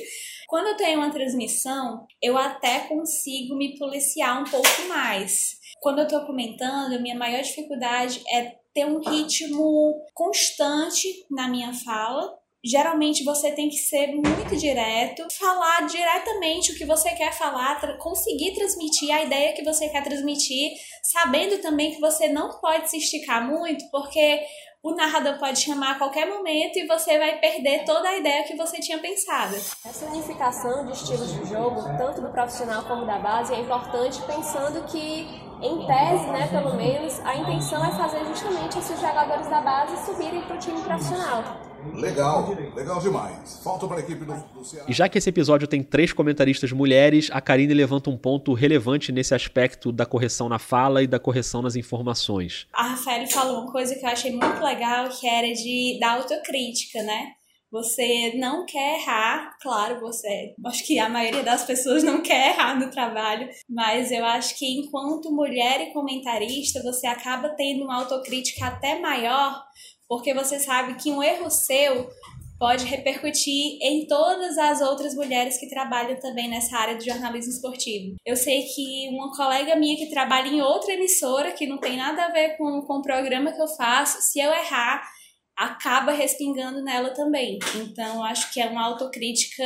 [0.48, 5.57] Quando eu tenho uma transmissão, eu até consigo me policiar um pouco mais.
[5.80, 12.36] Quando eu estou comentando, minha maior dificuldade é ter um ritmo constante na minha fala.
[12.64, 17.96] Geralmente você tem que ser muito direto, falar diretamente o que você quer falar, tra
[17.98, 20.72] conseguir transmitir a ideia que você quer transmitir,
[21.04, 24.40] sabendo também que você não pode se esticar muito, porque
[24.82, 28.56] o narrador pode chamar a qualquer momento e você vai perder toda a ideia que
[28.56, 29.54] você tinha pensado.
[29.54, 34.84] Essa unificação de estilos de jogo, tanto do profissional como da base, é importante pensando
[34.86, 40.04] que, em tese, né, pelo menos, a intenção é fazer justamente esses jogadores da base
[40.04, 41.68] subirem para o time profissional.
[41.94, 43.60] Legal, legal demais.
[43.62, 44.86] Falta para a equipe do, do Ceará.
[44.88, 49.12] E já que esse episódio tem três comentaristas mulheres, a Karine levanta um ponto relevante
[49.12, 52.66] nesse aspecto da correção na fala e da correção nas informações.
[52.72, 57.02] A Rafael falou uma coisa que eu achei muito legal, que era de da autocrítica,
[57.02, 57.32] né?
[57.70, 60.54] Você não quer errar, claro, você.
[60.66, 64.78] Acho que a maioria das pessoas não quer errar no trabalho, mas eu acho que
[64.78, 69.62] enquanto mulher e comentarista, você acaba tendo uma autocrítica até maior,
[70.08, 72.08] porque você sabe que um erro seu
[72.58, 78.16] pode repercutir em todas as outras mulheres que trabalham também nessa área do jornalismo esportivo.
[78.26, 82.24] Eu sei que uma colega minha que trabalha em outra emissora, que não tem nada
[82.24, 85.08] a ver com, com o programa que eu faço, se eu errar,
[85.58, 87.58] acaba respingando nela também.
[87.74, 89.64] Então, acho que é uma autocrítica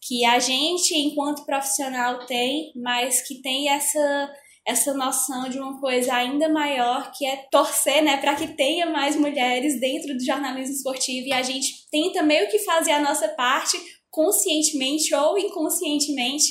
[0.00, 4.32] que a gente, enquanto profissional, tem, mas que tem essa
[4.68, 9.14] essa noção de uma coisa ainda maior que é torcer, né, para que tenha mais
[9.14, 13.76] mulheres dentro do jornalismo esportivo e a gente tenta meio que fazer a nossa parte
[14.10, 16.46] conscientemente ou inconscientemente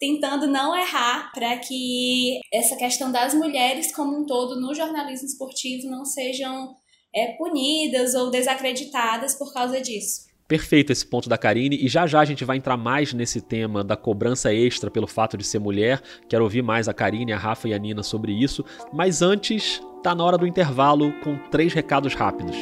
[0.00, 5.88] tentando não errar para que essa questão das mulheres como um todo no jornalismo esportivo
[5.88, 6.74] não sejam
[7.14, 10.32] é, punidas ou desacreditadas por causa disso.
[10.48, 13.82] Perfeito esse ponto da Karine, e já já a gente vai entrar mais nesse tema
[13.82, 16.02] da cobrança extra pelo fato de ser mulher.
[16.28, 20.14] Quero ouvir mais a Karine, a Rafa e a Nina sobre isso, mas antes, tá
[20.14, 22.56] na hora do intervalo com três recados rápidos.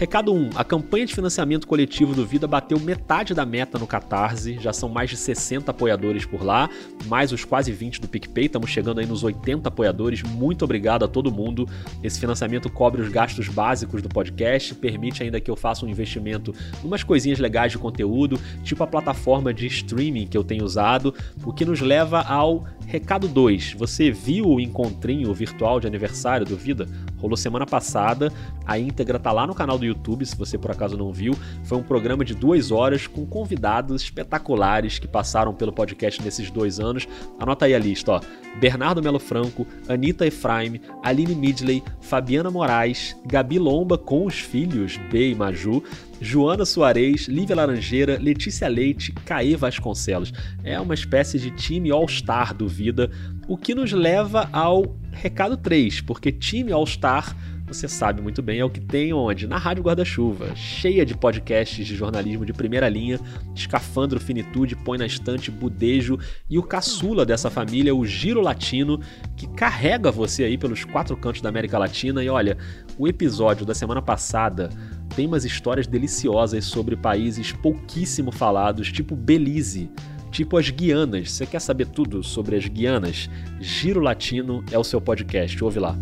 [0.00, 0.52] Recado 1.
[0.54, 4.56] A campanha de financiamento coletivo do Vida bateu metade da meta no Catarse.
[4.58, 6.70] Já são mais de 60 apoiadores por lá,
[7.04, 8.46] mais os quase 20 do PicPay.
[8.46, 10.22] Estamos chegando aí nos 80 apoiadores.
[10.22, 11.68] Muito obrigado a todo mundo.
[12.02, 16.54] Esse financiamento cobre os gastos básicos do podcast, permite ainda que eu faça um investimento
[16.82, 21.14] em umas coisinhas legais de conteúdo, tipo a plataforma de streaming que eu tenho usado,
[21.44, 23.74] o que nos leva ao recado 2.
[23.74, 26.88] Você viu o encontrinho virtual de aniversário do Vida?
[27.20, 28.32] Rolou semana passada.
[28.66, 31.36] A íntegra tá lá no canal do YouTube, se você por acaso não viu.
[31.64, 36.80] Foi um programa de duas horas com convidados espetaculares que passaram pelo podcast nesses dois
[36.80, 37.06] anos.
[37.38, 38.20] Anota aí a lista, ó.
[38.58, 45.30] Bernardo Melo Franco, Anitta Efraim, Aline Midley, Fabiana Moraes, Gabi Lomba com os filhos, B
[45.30, 45.82] e Maju,
[46.20, 50.32] Joana Soares, Lívia Laranjeira, Letícia Leite, Caê Vasconcelos.
[50.62, 53.10] É uma espécie de time All-Star do Vida,
[53.50, 57.36] o que nos leva ao recado 3, porque time All-Star
[57.66, 59.46] você sabe muito bem, é o que tem onde?
[59.46, 63.18] Na Rádio Guarda-Chuva, cheia de podcasts de jornalismo de primeira linha,
[63.54, 69.00] Escafandro Finitude, Põe na Estante, Budejo e o caçula dessa família, o Giro Latino,
[69.36, 72.24] que carrega você aí pelos quatro cantos da América Latina.
[72.24, 72.58] E olha,
[72.98, 74.68] o episódio da semana passada
[75.14, 79.90] tem umas histórias deliciosas sobre países pouquíssimo falados, tipo Belize
[80.30, 81.32] tipo as Guianas.
[81.32, 83.28] Você quer saber tudo sobre as Guianas?
[83.60, 85.96] Giro Latino é o seu podcast, ouve lá.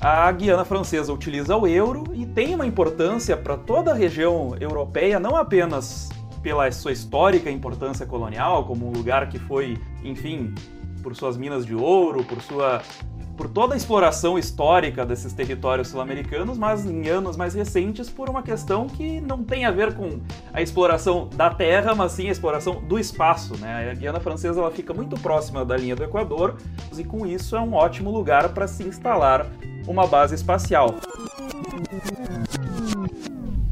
[0.00, 5.20] A Guiana Francesa utiliza o euro e tem uma importância para toda a região europeia,
[5.20, 6.08] não apenas
[6.42, 10.52] pela sua histórica importância colonial, como um lugar que foi, enfim,
[11.04, 12.82] por suas minas de ouro, por sua
[13.42, 18.40] por toda a exploração histórica desses territórios sul-americanos, mas em anos mais recentes por uma
[18.40, 20.20] questão que não tem a ver com
[20.52, 23.58] a exploração da terra, mas sim a exploração do espaço.
[23.58, 23.90] Né?
[23.90, 26.56] A Guiana Francesa ela fica muito próxima da linha do Equador
[26.96, 29.50] e com isso é um ótimo lugar para se instalar
[29.88, 30.94] uma base espacial.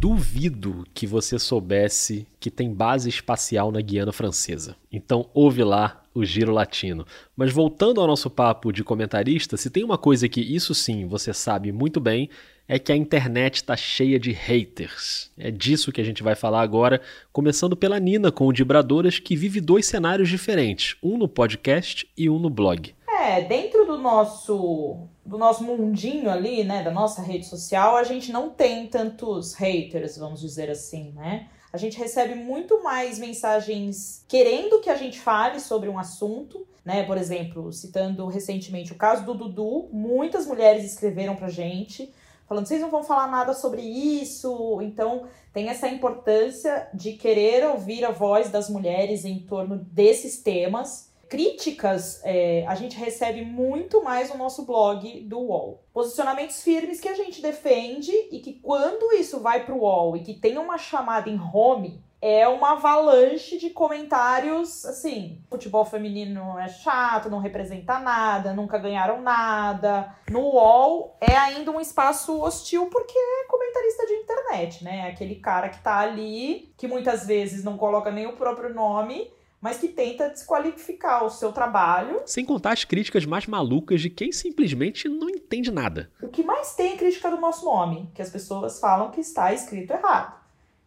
[0.00, 4.74] Duvido que você soubesse que tem base espacial na Guiana Francesa.
[4.90, 7.06] Então ouve lá o Giro Latino.
[7.36, 11.32] Mas voltando ao nosso papo de comentarista, se tem uma coisa que isso sim você
[11.32, 12.28] sabe muito bem,
[12.68, 15.32] é que a internet está cheia de haters.
[15.36, 17.00] É disso que a gente vai falar agora,
[17.32, 22.30] começando pela Nina com o Dibradoras, que vive dois cenários diferentes, um no podcast e
[22.30, 22.94] um no blog.
[23.08, 28.32] É, dentro do nosso do nosso mundinho ali, né, da nossa rede social, a gente
[28.32, 31.48] não tem tantos haters, vamos dizer assim, né?
[31.72, 37.04] A gente recebe muito mais mensagens querendo que a gente fale sobre um assunto, né?
[37.04, 42.12] Por exemplo, citando recentemente o caso do Dudu, muitas mulheres escreveram pra gente
[42.50, 44.80] falando, vocês não vão falar nada sobre isso.
[44.82, 51.09] Então, tem essa importância de querer ouvir a voz das mulheres em torno desses temas
[51.30, 55.84] críticas é, a gente recebe muito mais no nosso blog do UOL.
[55.92, 60.24] Posicionamentos firmes que a gente defende e que quando isso vai para o UOL e
[60.24, 66.68] que tem uma chamada em home, é uma avalanche de comentários assim: futebol feminino é
[66.68, 70.12] chato, não representa nada, nunca ganharam nada.
[70.28, 75.08] No UOL é ainda um espaço hostil porque é comentarista de internet, né?
[75.08, 79.30] Aquele cara que tá ali, que muitas vezes não coloca nem o próprio nome.
[79.60, 82.22] Mas que tenta desqualificar o seu trabalho.
[82.24, 86.10] Sem contar as críticas mais malucas de quem simplesmente não entende nada.
[86.22, 89.52] O que mais tem é crítica do nosso nome, que as pessoas falam que está
[89.52, 90.40] escrito errado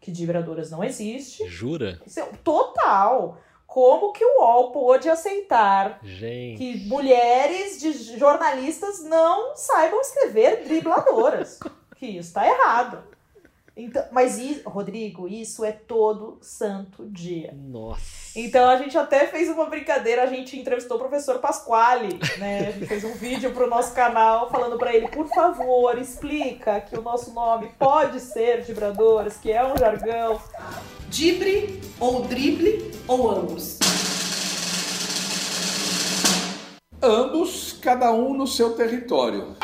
[0.04, 1.48] que de vibradoras não existe.
[1.48, 2.02] Jura?
[2.06, 3.38] É total.
[3.66, 6.58] Como que o UOL pôde aceitar Gente.
[6.58, 11.58] que mulheres de jornalistas não saibam escrever dribladoras?
[11.96, 13.02] que isso está errado.
[13.76, 17.52] Então, mas, isso, Rodrigo, isso é todo santo dia.
[17.56, 18.02] Nossa.
[18.36, 22.68] Então a gente até fez uma brincadeira, a gente entrevistou o professor Pasquale, né?
[22.68, 26.96] A gente fez um vídeo pro nosso canal falando para ele, por favor, explica que
[26.96, 30.40] o nosso nome pode ser Vibradoras, que é um jargão.
[31.10, 33.80] Dibre ou drible ou ambos?
[37.02, 39.56] Ambos, cada um no seu território.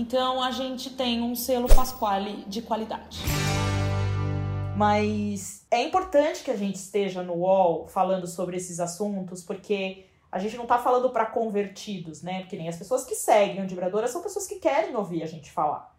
[0.00, 3.20] Então a gente tem um selo Pasquale de qualidade.
[4.74, 10.38] Mas é importante que a gente esteja no UOL falando sobre esses assuntos, porque a
[10.38, 12.40] gente não tá falando para convertidos, né?
[12.40, 15.52] Porque nem as pessoas que seguem o Vibradora são pessoas que querem ouvir a gente
[15.52, 15.94] falar.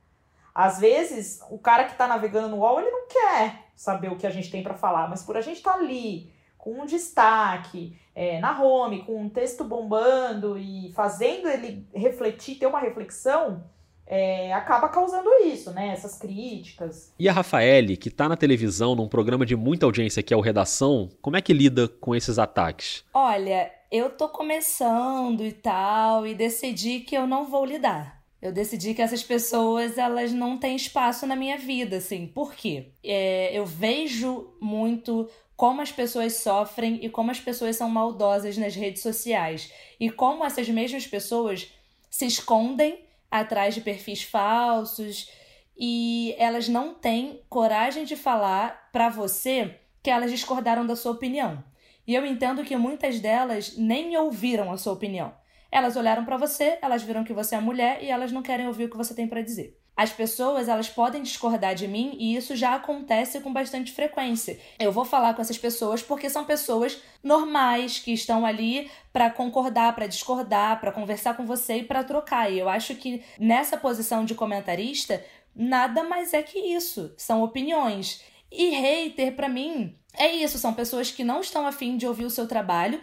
[0.53, 4.25] Às vezes, o cara que tá navegando no UOL, ele não quer saber o que
[4.25, 7.95] a gente tem para falar, mas por a gente estar tá ali, com um destaque,
[8.15, 13.63] é, na home, com um texto bombando e fazendo ele refletir, ter uma reflexão,
[14.11, 15.87] é, acaba causando isso, né?
[15.87, 17.13] Essas críticas.
[17.17, 20.41] E a Rafaele, que tá na televisão num programa de muita audiência que é o
[20.41, 23.05] Redação, como é que lida com esses ataques?
[23.13, 28.21] Olha, eu tô começando e tal, e decidi que eu não vou lidar.
[28.41, 32.27] Eu decidi que essas pessoas, elas não têm espaço na minha vida, assim.
[32.27, 32.89] Por quê?
[33.01, 38.75] É, eu vejo muito como as pessoas sofrem e como as pessoas são maldosas nas
[38.75, 39.71] redes sociais.
[39.97, 41.71] E como essas mesmas pessoas
[42.09, 42.99] se escondem
[43.31, 45.31] atrás de perfis falsos
[45.77, 51.63] e elas não têm coragem de falar para você que elas discordaram da sua opinião.
[52.05, 55.33] E eu entendo que muitas delas nem ouviram a sua opinião.
[55.71, 58.85] Elas olharam para você, elas viram que você é mulher e elas não querem ouvir
[58.85, 59.80] o que você tem para dizer.
[59.95, 64.59] As pessoas, elas podem discordar de mim e isso já acontece com bastante frequência.
[64.79, 69.93] Eu vou falar com essas pessoas porque são pessoas normais que estão ali para concordar,
[69.93, 72.51] para discordar, para conversar com você e para trocar.
[72.51, 75.23] E eu acho que nessa posição de comentarista,
[75.55, 77.13] nada mais é que isso.
[77.17, 78.21] São opiniões.
[78.51, 80.57] E hater, para mim, é isso.
[80.57, 82.99] São pessoas que não estão afim de ouvir o seu trabalho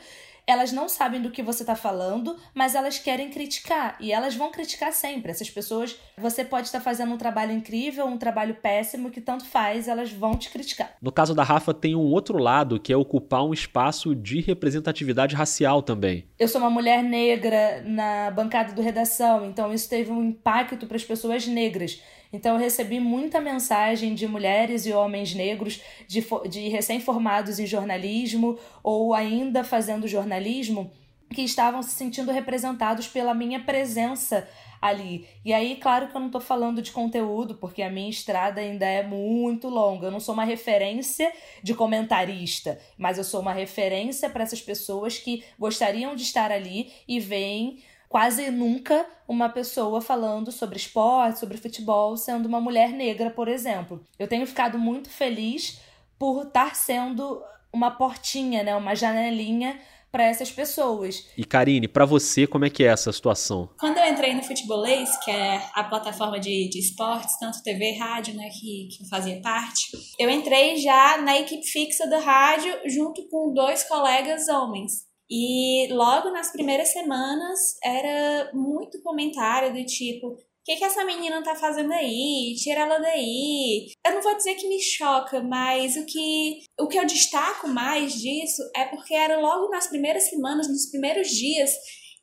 [0.49, 3.99] elas não sabem do que você está falando, mas elas querem criticar.
[4.01, 5.31] E elas vão criticar sempre.
[5.31, 9.89] Essas pessoas, você pode estar fazendo um trabalho incrível, um trabalho péssimo, que tanto faz,
[9.89, 10.97] elas vão te criticar.
[11.03, 15.37] No caso da Rafa, tem um outro lado, que é ocupar um espaço de representatividade
[15.37, 16.25] racial também.
[16.39, 20.97] Eu sou uma mulher negra na bancada do redação, então isso teve um impacto para
[20.97, 22.01] as pessoas negras.
[22.33, 28.59] Então eu recebi muita mensagem de mulheres e homens negros, de, de recém-formados em jornalismo
[28.83, 30.91] ou ainda fazendo jornalismo,
[31.33, 34.49] que estavam se sentindo representados pela minha presença
[34.81, 35.27] ali.
[35.45, 38.87] E aí, claro que eu não estou falando de conteúdo, porque a minha estrada ainda
[38.87, 40.07] é muito longa.
[40.07, 45.19] Eu não sou uma referência de comentarista, mas eu sou uma referência para essas pessoas
[45.19, 47.79] que gostariam de estar ali e veem
[48.09, 54.03] quase nunca uma pessoa falando sobre esporte, sobre futebol, sendo uma mulher negra, por exemplo.
[54.19, 55.81] Eu tenho ficado muito feliz
[56.19, 57.43] por estar sendo
[57.73, 59.79] uma portinha, né, uma janelinha
[60.11, 61.29] para essas pessoas.
[61.37, 63.69] E Karine, para você, como é que é essa situação?
[63.79, 67.99] Quando eu entrei no Futebolês, que é a plataforma de, de esportes, tanto TV e
[67.99, 73.29] rádio, né, que, que fazia parte, eu entrei já na equipe fixa da rádio junto
[73.29, 75.08] com dois colegas homens.
[75.31, 81.43] E logo nas primeiras semanas era muito comentário do tipo: o que, que essa menina
[81.43, 82.55] tá fazendo aí?
[82.57, 83.89] Tira ela daí.
[84.07, 88.15] Eu não vou dizer que me choca, mas o que, o que eu destaco mais
[88.15, 91.75] disso é porque era logo nas primeiras semanas, nos primeiros dias,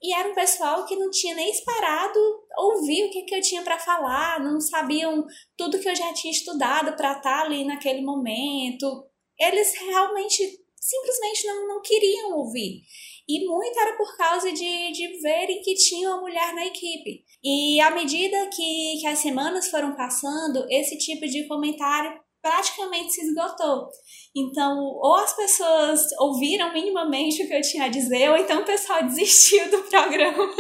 [0.01, 2.19] e era um pessoal que não tinha nem esperado
[2.57, 5.25] ouvir o que, que eu tinha para falar, não sabiam
[5.57, 9.05] tudo que eu já tinha estudado para estar tá ali naquele momento.
[9.39, 12.81] Eles realmente simplesmente não, não queriam ouvir.
[13.27, 17.23] E muito era por causa de, de verem que tinha uma mulher na equipe.
[17.43, 23.25] E à medida que, que as semanas foram passando, esse tipo de comentário praticamente se
[23.25, 23.89] esgotou.
[24.35, 28.65] Então, ou as pessoas ouviram minimamente o que eu tinha a dizer, ou então o
[28.65, 30.53] pessoal desistiu do programa.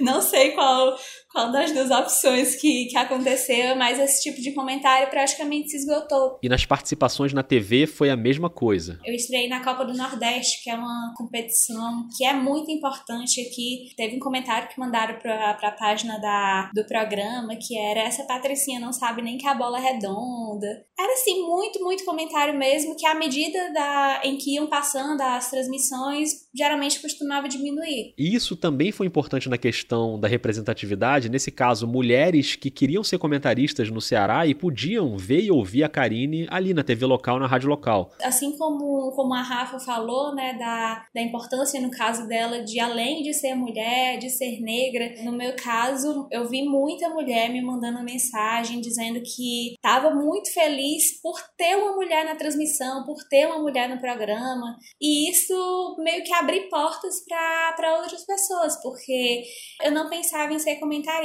[0.00, 0.98] Não sei qual,
[1.36, 6.38] qual das duas opções que, que aconteceu, mas esse tipo de comentário praticamente se esgotou.
[6.42, 8.98] E nas participações na TV foi a mesma coisa.
[9.04, 13.92] Eu estreiei na Copa do Nordeste, que é uma competição que é muito importante aqui.
[13.94, 18.80] Teve um comentário que mandaram para a página da, do programa que era essa Patricinha
[18.80, 20.86] não sabe nem que a bola é redonda.
[20.98, 25.50] Era assim, muito, muito comentário mesmo, que à medida da, em que iam passando as
[25.50, 28.14] transmissões, geralmente costumava diminuir.
[28.16, 33.18] E isso também foi importante na questão da representatividade, nesse caso, mulheres que queriam ser
[33.18, 37.46] comentaristas no Ceará e podiam ver e ouvir a Karine ali na TV local, na
[37.46, 38.12] rádio local.
[38.22, 43.22] Assim como, como a Rafa falou, né, da, da importância no caso dela de além
[43.22, 48.02] de ser mulher, de ser negra, no meu caso, eu vi muita mulher me mandando
[48.02, 53.58] mensagem dizendo que estava muito feliz por ter uma mulher na transmissão, por ter uma
[53.58, 59.44] mulher no programa, e isso meio que abriu portas para outras pessoas, porque
[59.82, 61.15] eu não pensava em ser comentarista.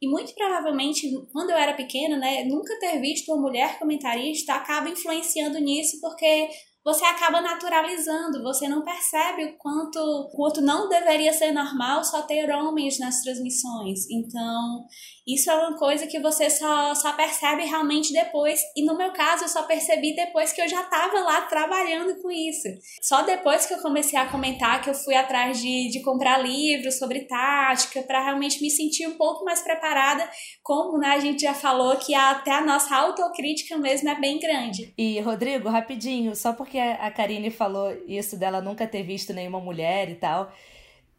[0.00, 4.88] E muito provavelmente, quando eu era pequena, né, nunca ter visto uma mulher comentarista acaba
[4.88, 6.48] influenciando nisso, porque
[6.82, 12.50] você acaba naturalizando, você não percebe o quanto, quanto não deveria ser normal só ter
[12.50, 14.08] homens nas transmissões.
[14.10, 14.86] Então,
[15.34, 18.60] isso é uma coisa que você só, só percebe realmente depois.
[18.76, 22.30] E no meu caso, eu só percebi depois que eu já estava lá trabalhando com
[22.30, 22.68] isso.
[23.02, 26.98] Só depois que eu comecei a comentar que eu fui atrás de, de comprar livros
[26.98, 30.28] sobre tática, para realmente me sentir um pouco mais preparada,
[30.62, 34.92] como né, a gente já falou que até a nossa autocrítica mesmo é bem grande.
[34.96, 40.08] E, Rodrigo, rapidinho, só porque a Karine falou isso dela nunca ter visto nenhuma mulher
[40.10, 40.52] e tal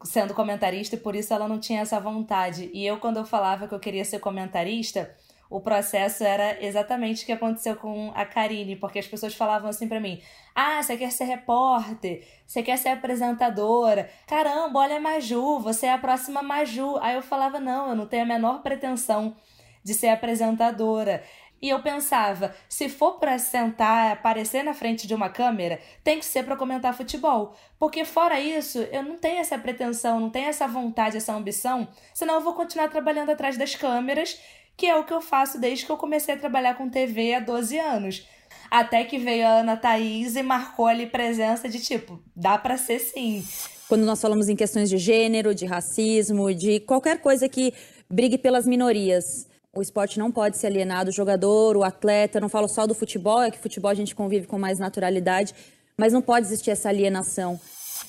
[0.03, 2.69] sendo comentarista e por isso ela não tinha essa vontade.
[2.73, 5.15] E eu, quando eu falava que eu queria ser comentarista,
[5.51, 9.85] o processo era exatamente o que aconteceu com a Karine, porque as pessoas falavam assim
[9.85, 10.21] para mim:
[10.55, 12.25] Ah, você quer ser repórter?
[12.47, 14.09] Você quer ser apresentadora?
[14.25, 16.97] Caramba, olha a Maju, você é a próxima Maju.
[17.01, 19.35] Aí eu falava: Não, eu não tenho a menor pretensão
[19.83, 21.21] de ser apresentadora.
[21.61, 26.25] E eu pensava, se for para sentar, aparecer na frente de uma câmera, tem que
[26.25, 27.55] ser para comentar futebol.
[27.77, 32.35] Porque fora isso, eu não tenho essa pretensão, não tenho essa vontade, essa ambição, senão
[32.35, 34.39] eu vou continuar trabalhando atrás das câmeras,
[34.75, 37.39] que é o que eu faço desde que eu comecei a trabalhar com TV há
[37.39, 38.27] 12 anos.
[38.69, 42.99] Até que veio a Ana Thaís e marcou ali presença de tipo, dá para ser
[42.99, 43.45] sim.
[43.87, 47.73] Quando nós falamos em questões de gênero, de racismo, de qualquer coisa que
[48.09, 52.67] brigue pelas minorias, o esporte não pode ser alienado, o jogador, o atleta, não falo
[52.67, 55.53] só do futebol, é que futebol a gente convive com mais naturalidade,
[55.97, 57.59] mas não pode existir essa alienação.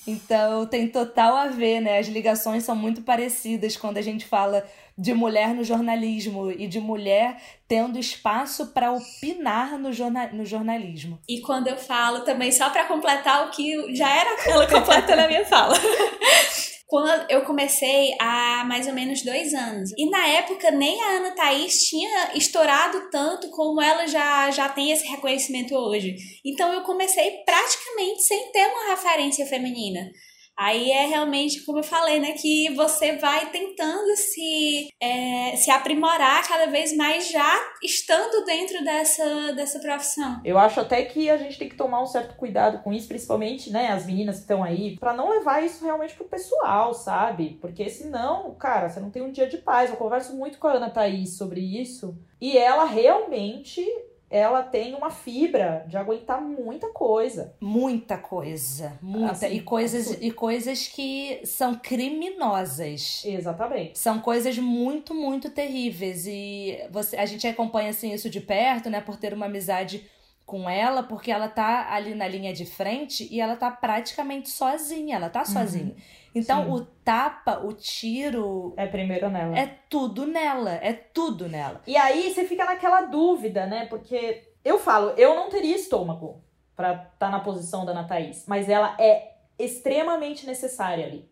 [0.07, 1.99] Então tem total a ver, né?
[1.99, 4.65] As ligações são muito parecidas quando a gente fala
[4.97, 11.19] de mulher no jornalismo e de mulher tendo espaço para opinar no, jorna no jornalismo.
[11.29, 15.29] E quando eu falo também, só para completar o que já era aquela completa na
[15.29, 15.75] minha fala.
[16.93, 19.93] quando eu comecei há mais ou menos dois anos.
[19.97, 24.93] E na época nem a Ana Thaís tinha estourado tanto como ela já, já tem
[24.93, 26.15] esse reconhecimento hoje.
[26.45, 30.11] Então eu comecei praticamente sem ter uma referência feminina.
[30.57, 36.47] Aí é realmente, como eu falei, né, que você vai tentando se, é, se aprimorar
[36.47, 40.41] cada vez mais já estando dentro dessa, dessa profissão.
[40.45, 43.71] Eu acho até que a gente tem que tomar um certo cuidado com isso, principalmente,
[43.71, 47.59] né, as meninas que estão aí, para não levar isso realmente pro pessoal, sabe?
[47.61, 49.91] Porque senão, cara, você não tem um dia de paz.
[49.91, 53.85] Eu converso muito com a Ana Thaís sobre isso e ela realmente
[54.33, 57.55] ela tem uma fibra de aguentar muita coisa.
[57.61, 58.99] Muita coisa.
[59.03, 59.33] Muita.
[59.33, 63.23] Assim, e, coisas, e coisas que são criminosas.
[63.27, 63.99] Exatamente.
[63.99, 66.27] São coisas muito, muito terríveis.
[66.27, 69.03] E você, a gente acompanha assim, isso de perto, né?
[69.03, 70.09] Por ter uma amizade
[70.47, 75.17] com ela, porque ela tá ali na linha de frente e ela tá praticamente sozinha.
[75.17, 75.95] Ela tá uhum.
[76.35, 76.71] Então, Sim.
[76.71, 78.73] o tapa, o tiro.
[78.77, 79.59] É primeiro nela.
[79.59, 80.73] É tudo nela.
[80.75, 81.83] É tudo nela.
[81.87, 83.87] E aí você fica naquela dúvida, né?
[83.87, 86.43] Porque eu falo, eu não teria estômago
[86.75, 91.31] para estar tá na posição da Ana Thaís, mas ela é extremamente necessária ali.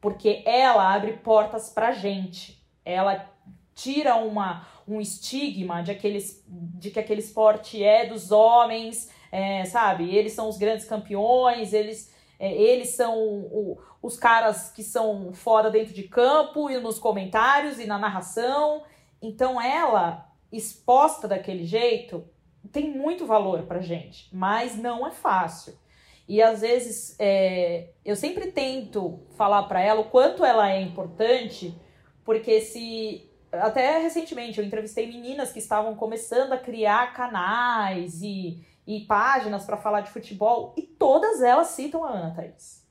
[0.00, 2.62] Porque ela abre portas pra gente.
[2.84, 3.26] Ela
[3.74, 10.14] tira uma, um estigma de, aqueles, de que aquele esporte é dos homens, é, sabe?
[10.14, 15.70] Eles são os grandes campeões, eles é, eles são o, os caras que são fora
[15.70, 18.82] dentro de campo e nos comentários e na narração.
[19.20, 22.24] Então ela, exposta daquele jeito,
[22.72, 25.78] tem muito valor pra gente, mas não é fácil.
[26.26, 31.78] E às vezes é, eu sempre tento falar para ela o quanto ela é importante,
[32.24, 39.00] porque se até recentemente eu entrevistei meninas que estavam começando a criar canais e e
[39.00, 42.84] páginas para falar de futebol, e todas elas citam a Ana Thaís.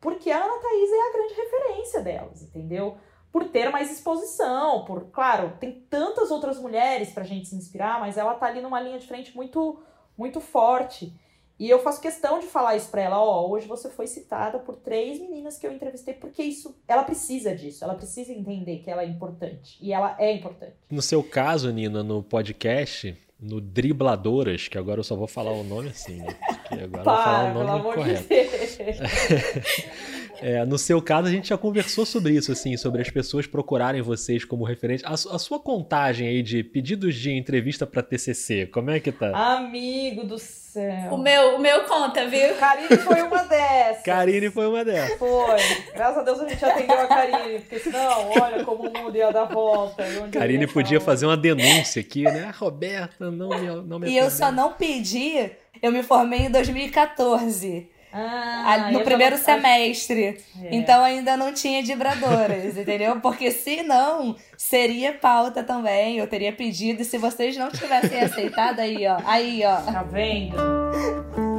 [0.00, 2.96] Porque a Ana Thaís é a grande referência delas, entendeu?
[3.34, 8.16] por ter mais exposição, por, claro, tem tantas outras mulheres pra gente se inspirar, mas
[8.16, 9.82] ela tá ali numa linha de frente muito
[10.16, 11.12] muito forte.
[11.58, 14.76] E eu faço questão de falar isso pra ela, ó, hoje você foi citada por
[14.76, 19.02] três meninas que eu entrevistei, porque isso, ela precisa disso, ela precisa entender que ela
[19.02, 20.76] é importante, e ela é importante.
[20.88, 25.64] No seu caso, Nina, no podcast, no Dribladoras, que agora eu só vou falar o
[25.64, 26.34] nome assim, né?
[26.46, 28.28] Porque agora eu vou falar o nome correto.
[28.28, 33.46] De É, no seu caso, a gente já conversou sobre isso, assim, sobre as pessoas
[33.46, 35.04] procurarem vocês como referente.
[35.04, 39.30] A, a sua contagem aí de pedidos de entrevista para TCC, como é que tá?
[39.56, 41.12] Amigo do céu.
[41.12, 42.54] O meu, o meu conta, viu?
[42.56, 44.02] Karine foi uma dessas.
[44.02, 45.18] Karine foi uma dessas.
[45.18, 45.60] Foi.
[45.94, 49.30] Graças a Deus a gente atendeu a Karine, porque senão, olha como o mundo ia
[49.32, 50.04] dar volta.
[50.32, 52.44] Karine podia fazer uma denúncia aqui, né?
[52.44, 56.50] A Roberta não me, não me E eu só não pedi, eu me formei em
[56.50, 57.93] 2014.
[58.16, 60.38] Ah, no primeiro semestre.
[60.62, 60.68] É.
[60.70, 63.20] Então ainda não tinha vibradoras, entendeu?
[63.20, 66.18] Porque se não, seria pauta também.
[66.18, 67.02] Eu teria pedido.
[67.02, 69.18] E se vocês não tivessem aceitado, aí, ó.
[69.24, 69.80] Aí, ó.
[69.80, 71.53] Tá vendo?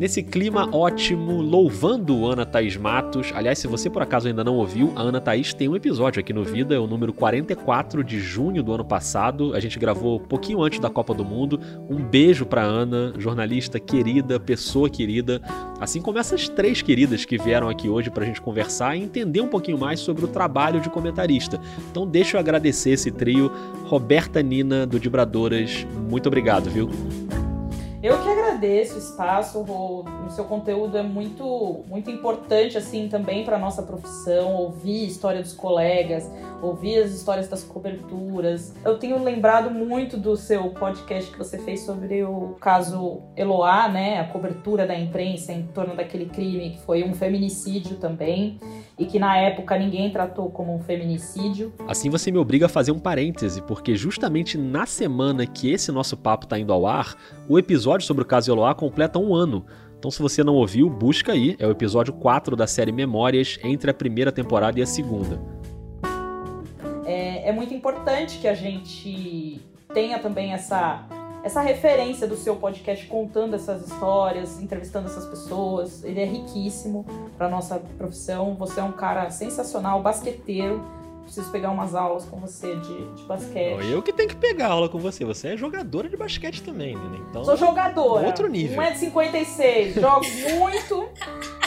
[0.00, 3.32] Nesse clima ótimo, louvando Ana Thaís Matos.
[3.34, 6.32] Aliás, se você por acaso ainda não ouviu, a Ana Thaís tem um episódio aqui
[6.32, 9.52] no Vida, é o número 44 de junho do ano passado.
[9.52, 11.60] A gente gravou pouquinho antes da Copa do Mundo.
[11.86, 15.42] Um beijo pra Ana, jornalista querida, pessoa querida.
[15.78, 19.48] Assim como essas três queridas que vieram aqui hoje pra gente conversar e entender um
[19.48, 21.60] pouquinho mais sobre o trabalho de comentarista.
[21.90, 23.52] Então deixa eu agradecer esse trio.
[23.84, 26.88] Roberta Nina, do Dibradoras, muito obrigado, viu?
[28.02, 33.44] Eu que agradeço o espaço, o, o seu conteúdo é muito, muito importante assim também
[33.44, 36.30] para nossa profissão, ouvir a história dos colegas,
[36.62, 38.74] ouvir as histórias das coberturas.
[38.84, 44.20] Eu tenho lembrado muito do seu podcast que você fez sobre o caso Eloá, né,
[44.20, 48.58] a cobertura da imprensa em torno daquele crime que foi um feminicídio também
[48.98, 51.72] e que na época ninguém tratou como um feminicídio.
[51.88, 56.16] Assim você me obriga a fazer um parêntese, porque justamente na semana que esse nosso
[56.16, 57.16] papo está indo ao ar,
[57.48, 59.64] o episódio sobre o caso Eloá completa um ano.
[59.98, 61.56] Então, se você não ouviu, busca aí.
[61.58, 65.38] É o episódio 4 da série Memórias, entre a primeira temporada e a segunda.
[67.50, 69.60] É, muito importante que a gente
[69.92, 71.04] tenha também essa
[71.42, 76.04] essa referência do seu podcast contando essas histórias, entrevistando essas pessoas.
[76.04, 77.06] Ele é riquíssimo
[77.38, 78.54] para nossa profissão.
[78.56, 80.84] Você é um cara sensacional, basqueteiro.
[81.22, 83.90] Preciso pegar umas aulas com você de, de basquete.
[83.90, 85.24] Eu que tenho que pegar aula com você.
[85.24, 87.20] Você é jogadora de basquete também, né?
[87.30, 88.26] Então, Sou jogadora.
[88.26, 88.76] Outro nível.
[88.78, 89.98] 1,56m.
[89.98, 90.26] Jogo
[90.58, 91.08] muito.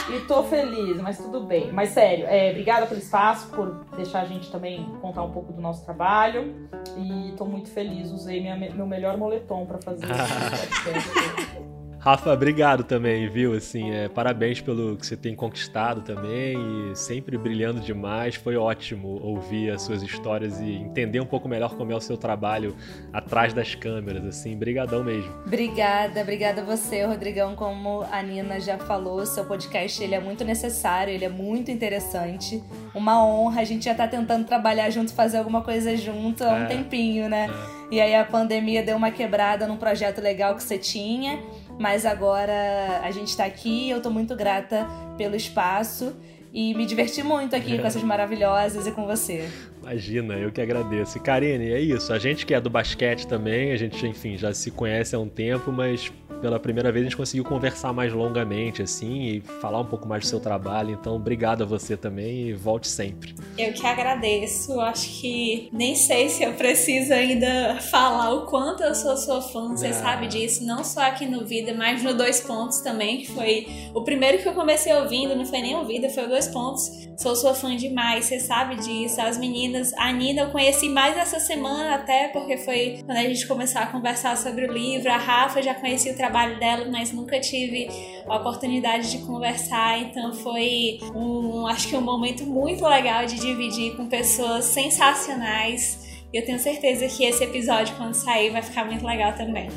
[0.09, 1.71] E tô feliz, mas tudo bem.
[1.71, 5.61] Mas sério, é, obrigada pelo espaço, por deixar a gente também contar um pouco do
[5.61, 6.69] nosso trabalho.
[6.97, 10.13] E tô muito feliz, usei minha, meu melhor moletom para fazer esse
[10.83, 11.82] podcast.
[12.03, 13.53] Rafa, obrigado também, viu?
[13.53, 18.35] Assim, é, parabéns pelo que você tem conquistado também e sempre brilhando demais.
[18.35, 22.17] Foi ótimo ouvir as suas histórias e entender um pouco melhor como é o seu
[22.17, 22.75] trabalho
[23.13, 24.53] atrás das câmeras, assim.
[24.53, 25.31] Brigadão mesmo.
[25.45, 27.55] Obrigada, obrigada a você, Rodrigão.
[27.55, 32.61] Como a Nina já falou, seu podcast ele é muito necessário, ele é muito interessante.
[32.93, 36.63] Uma honra, a gente já tá tentando trabalhar junto, fazer alguma coisa junto há um
[36.63, 37.49] é, tempinho, né?
[37.49, 37.95] É.
[37.95, 41.39] E aí a pandemia deu uma quebrada num projeto legal que você tinha
[41.79, 46.15] mas agora a gente está aqui, eu estou muito grata pelo espaço
[46.53, 49.49] e me diverti muito aqui com essas maravilhosas e com você.
[49.81, 51.17] Imagina, eu que agradeço.
[51.17, 52.13] E Karine, é isso.
[52.13, 55.27] A gente que é do basquete também, a gente, enfim, já se conhece há um
[55.27, 56.11] tempo, mas
[56.43, 60.25] pela primeira vez a gente conseguiu conversar mais longamente, assim, e falar um pouco mais
[60.25, 60.91] do seu trabalho.
[60.91, 63.33] Então, obrigado a você também e volte sempre.
[63.57, 64.77] Eu que agradeço.
[64.81, 69.69] Acho que nem sei se eu preciso ainda falar o quanto eu sou sua fã,
[69.69, 69.93] você ah.
[69.93, 70.65] sabe disso.
[70.65, 74.49] Não só aqui no Vida, mas no Dois Pontos também, que foi o primeiro que
[74.49, 76.91] eu comecei ouvindo, não foi nem o Vida, foi o Dois Pontos.
[77.17, 79.21] Sou sua fã demais, você sabe disso.
[79.21, 83.47] As meninas, a Nina eu conheci mais essa semana até, porque foi quando a gente
[83.47, 85.09] começou a conversar sobre o livro.
[85.09, 87.87] A Rafa já conheci o trabalho trabalho dela, mas nunca tive
[88.27, 93.95] a oportunidade de conversar, então foi um, acho que um momento muito legal de dividir
[93.95, 96.01] com pessoas sensacionais.
[96.33, 99.69] Eu tenho certeza que esse episódio, quando sair, vai ficar muito legal também.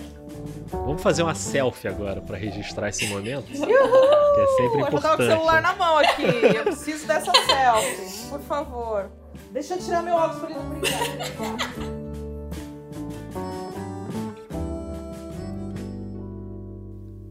[0.69, 3.47] Vamos fazer uma selfie agora para registrar esse momento.
[3.53, 3.69] Uhul!
[3.69, 4.95] Que é sempre importante.
[4.95, 6.23] Eu tava com o celular na mão aqui.
[6.23, 9.11] Eu preciso dessa selfie, por favor.
[9.53, 11.96] Deixa eu tirar meu óculos para ele não brincar.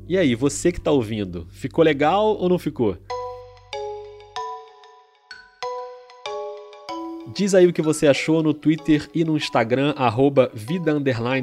[0.07, 2.95] E aí, você que tá ouvindo, ficou legal ou não ficou?
[7.35, 10.97] Diz aí o que você achou no Twitter e no Instagram, arroba vida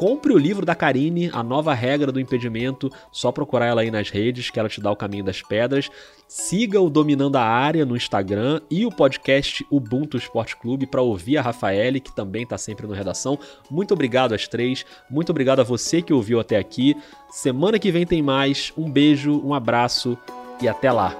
[0.01, 2.91] Compre o livro da Karine, A Nova Regra do Impedimento.
[3.11, 5.91] Só procurar ela aí nas redes, que ela te dá o caminho das pedras.
[6.27, 11.37] Siga o Dominando a Área no Instagram e o podcast Ubuntu Esporte Clube para ouvir
[11.37, 13.37] a Rafaele, que também está sempre no redação.
[13.69, 14.83] Muito obrigado às três.
[15.07, 16.97] Muito obrigado a você que ouviu até aqui.
[17.29, 18.73] Semana que vem tem mais.
[18.75, 20.17] Um beijo, um abraço
[20.59, 21.15] e até lá.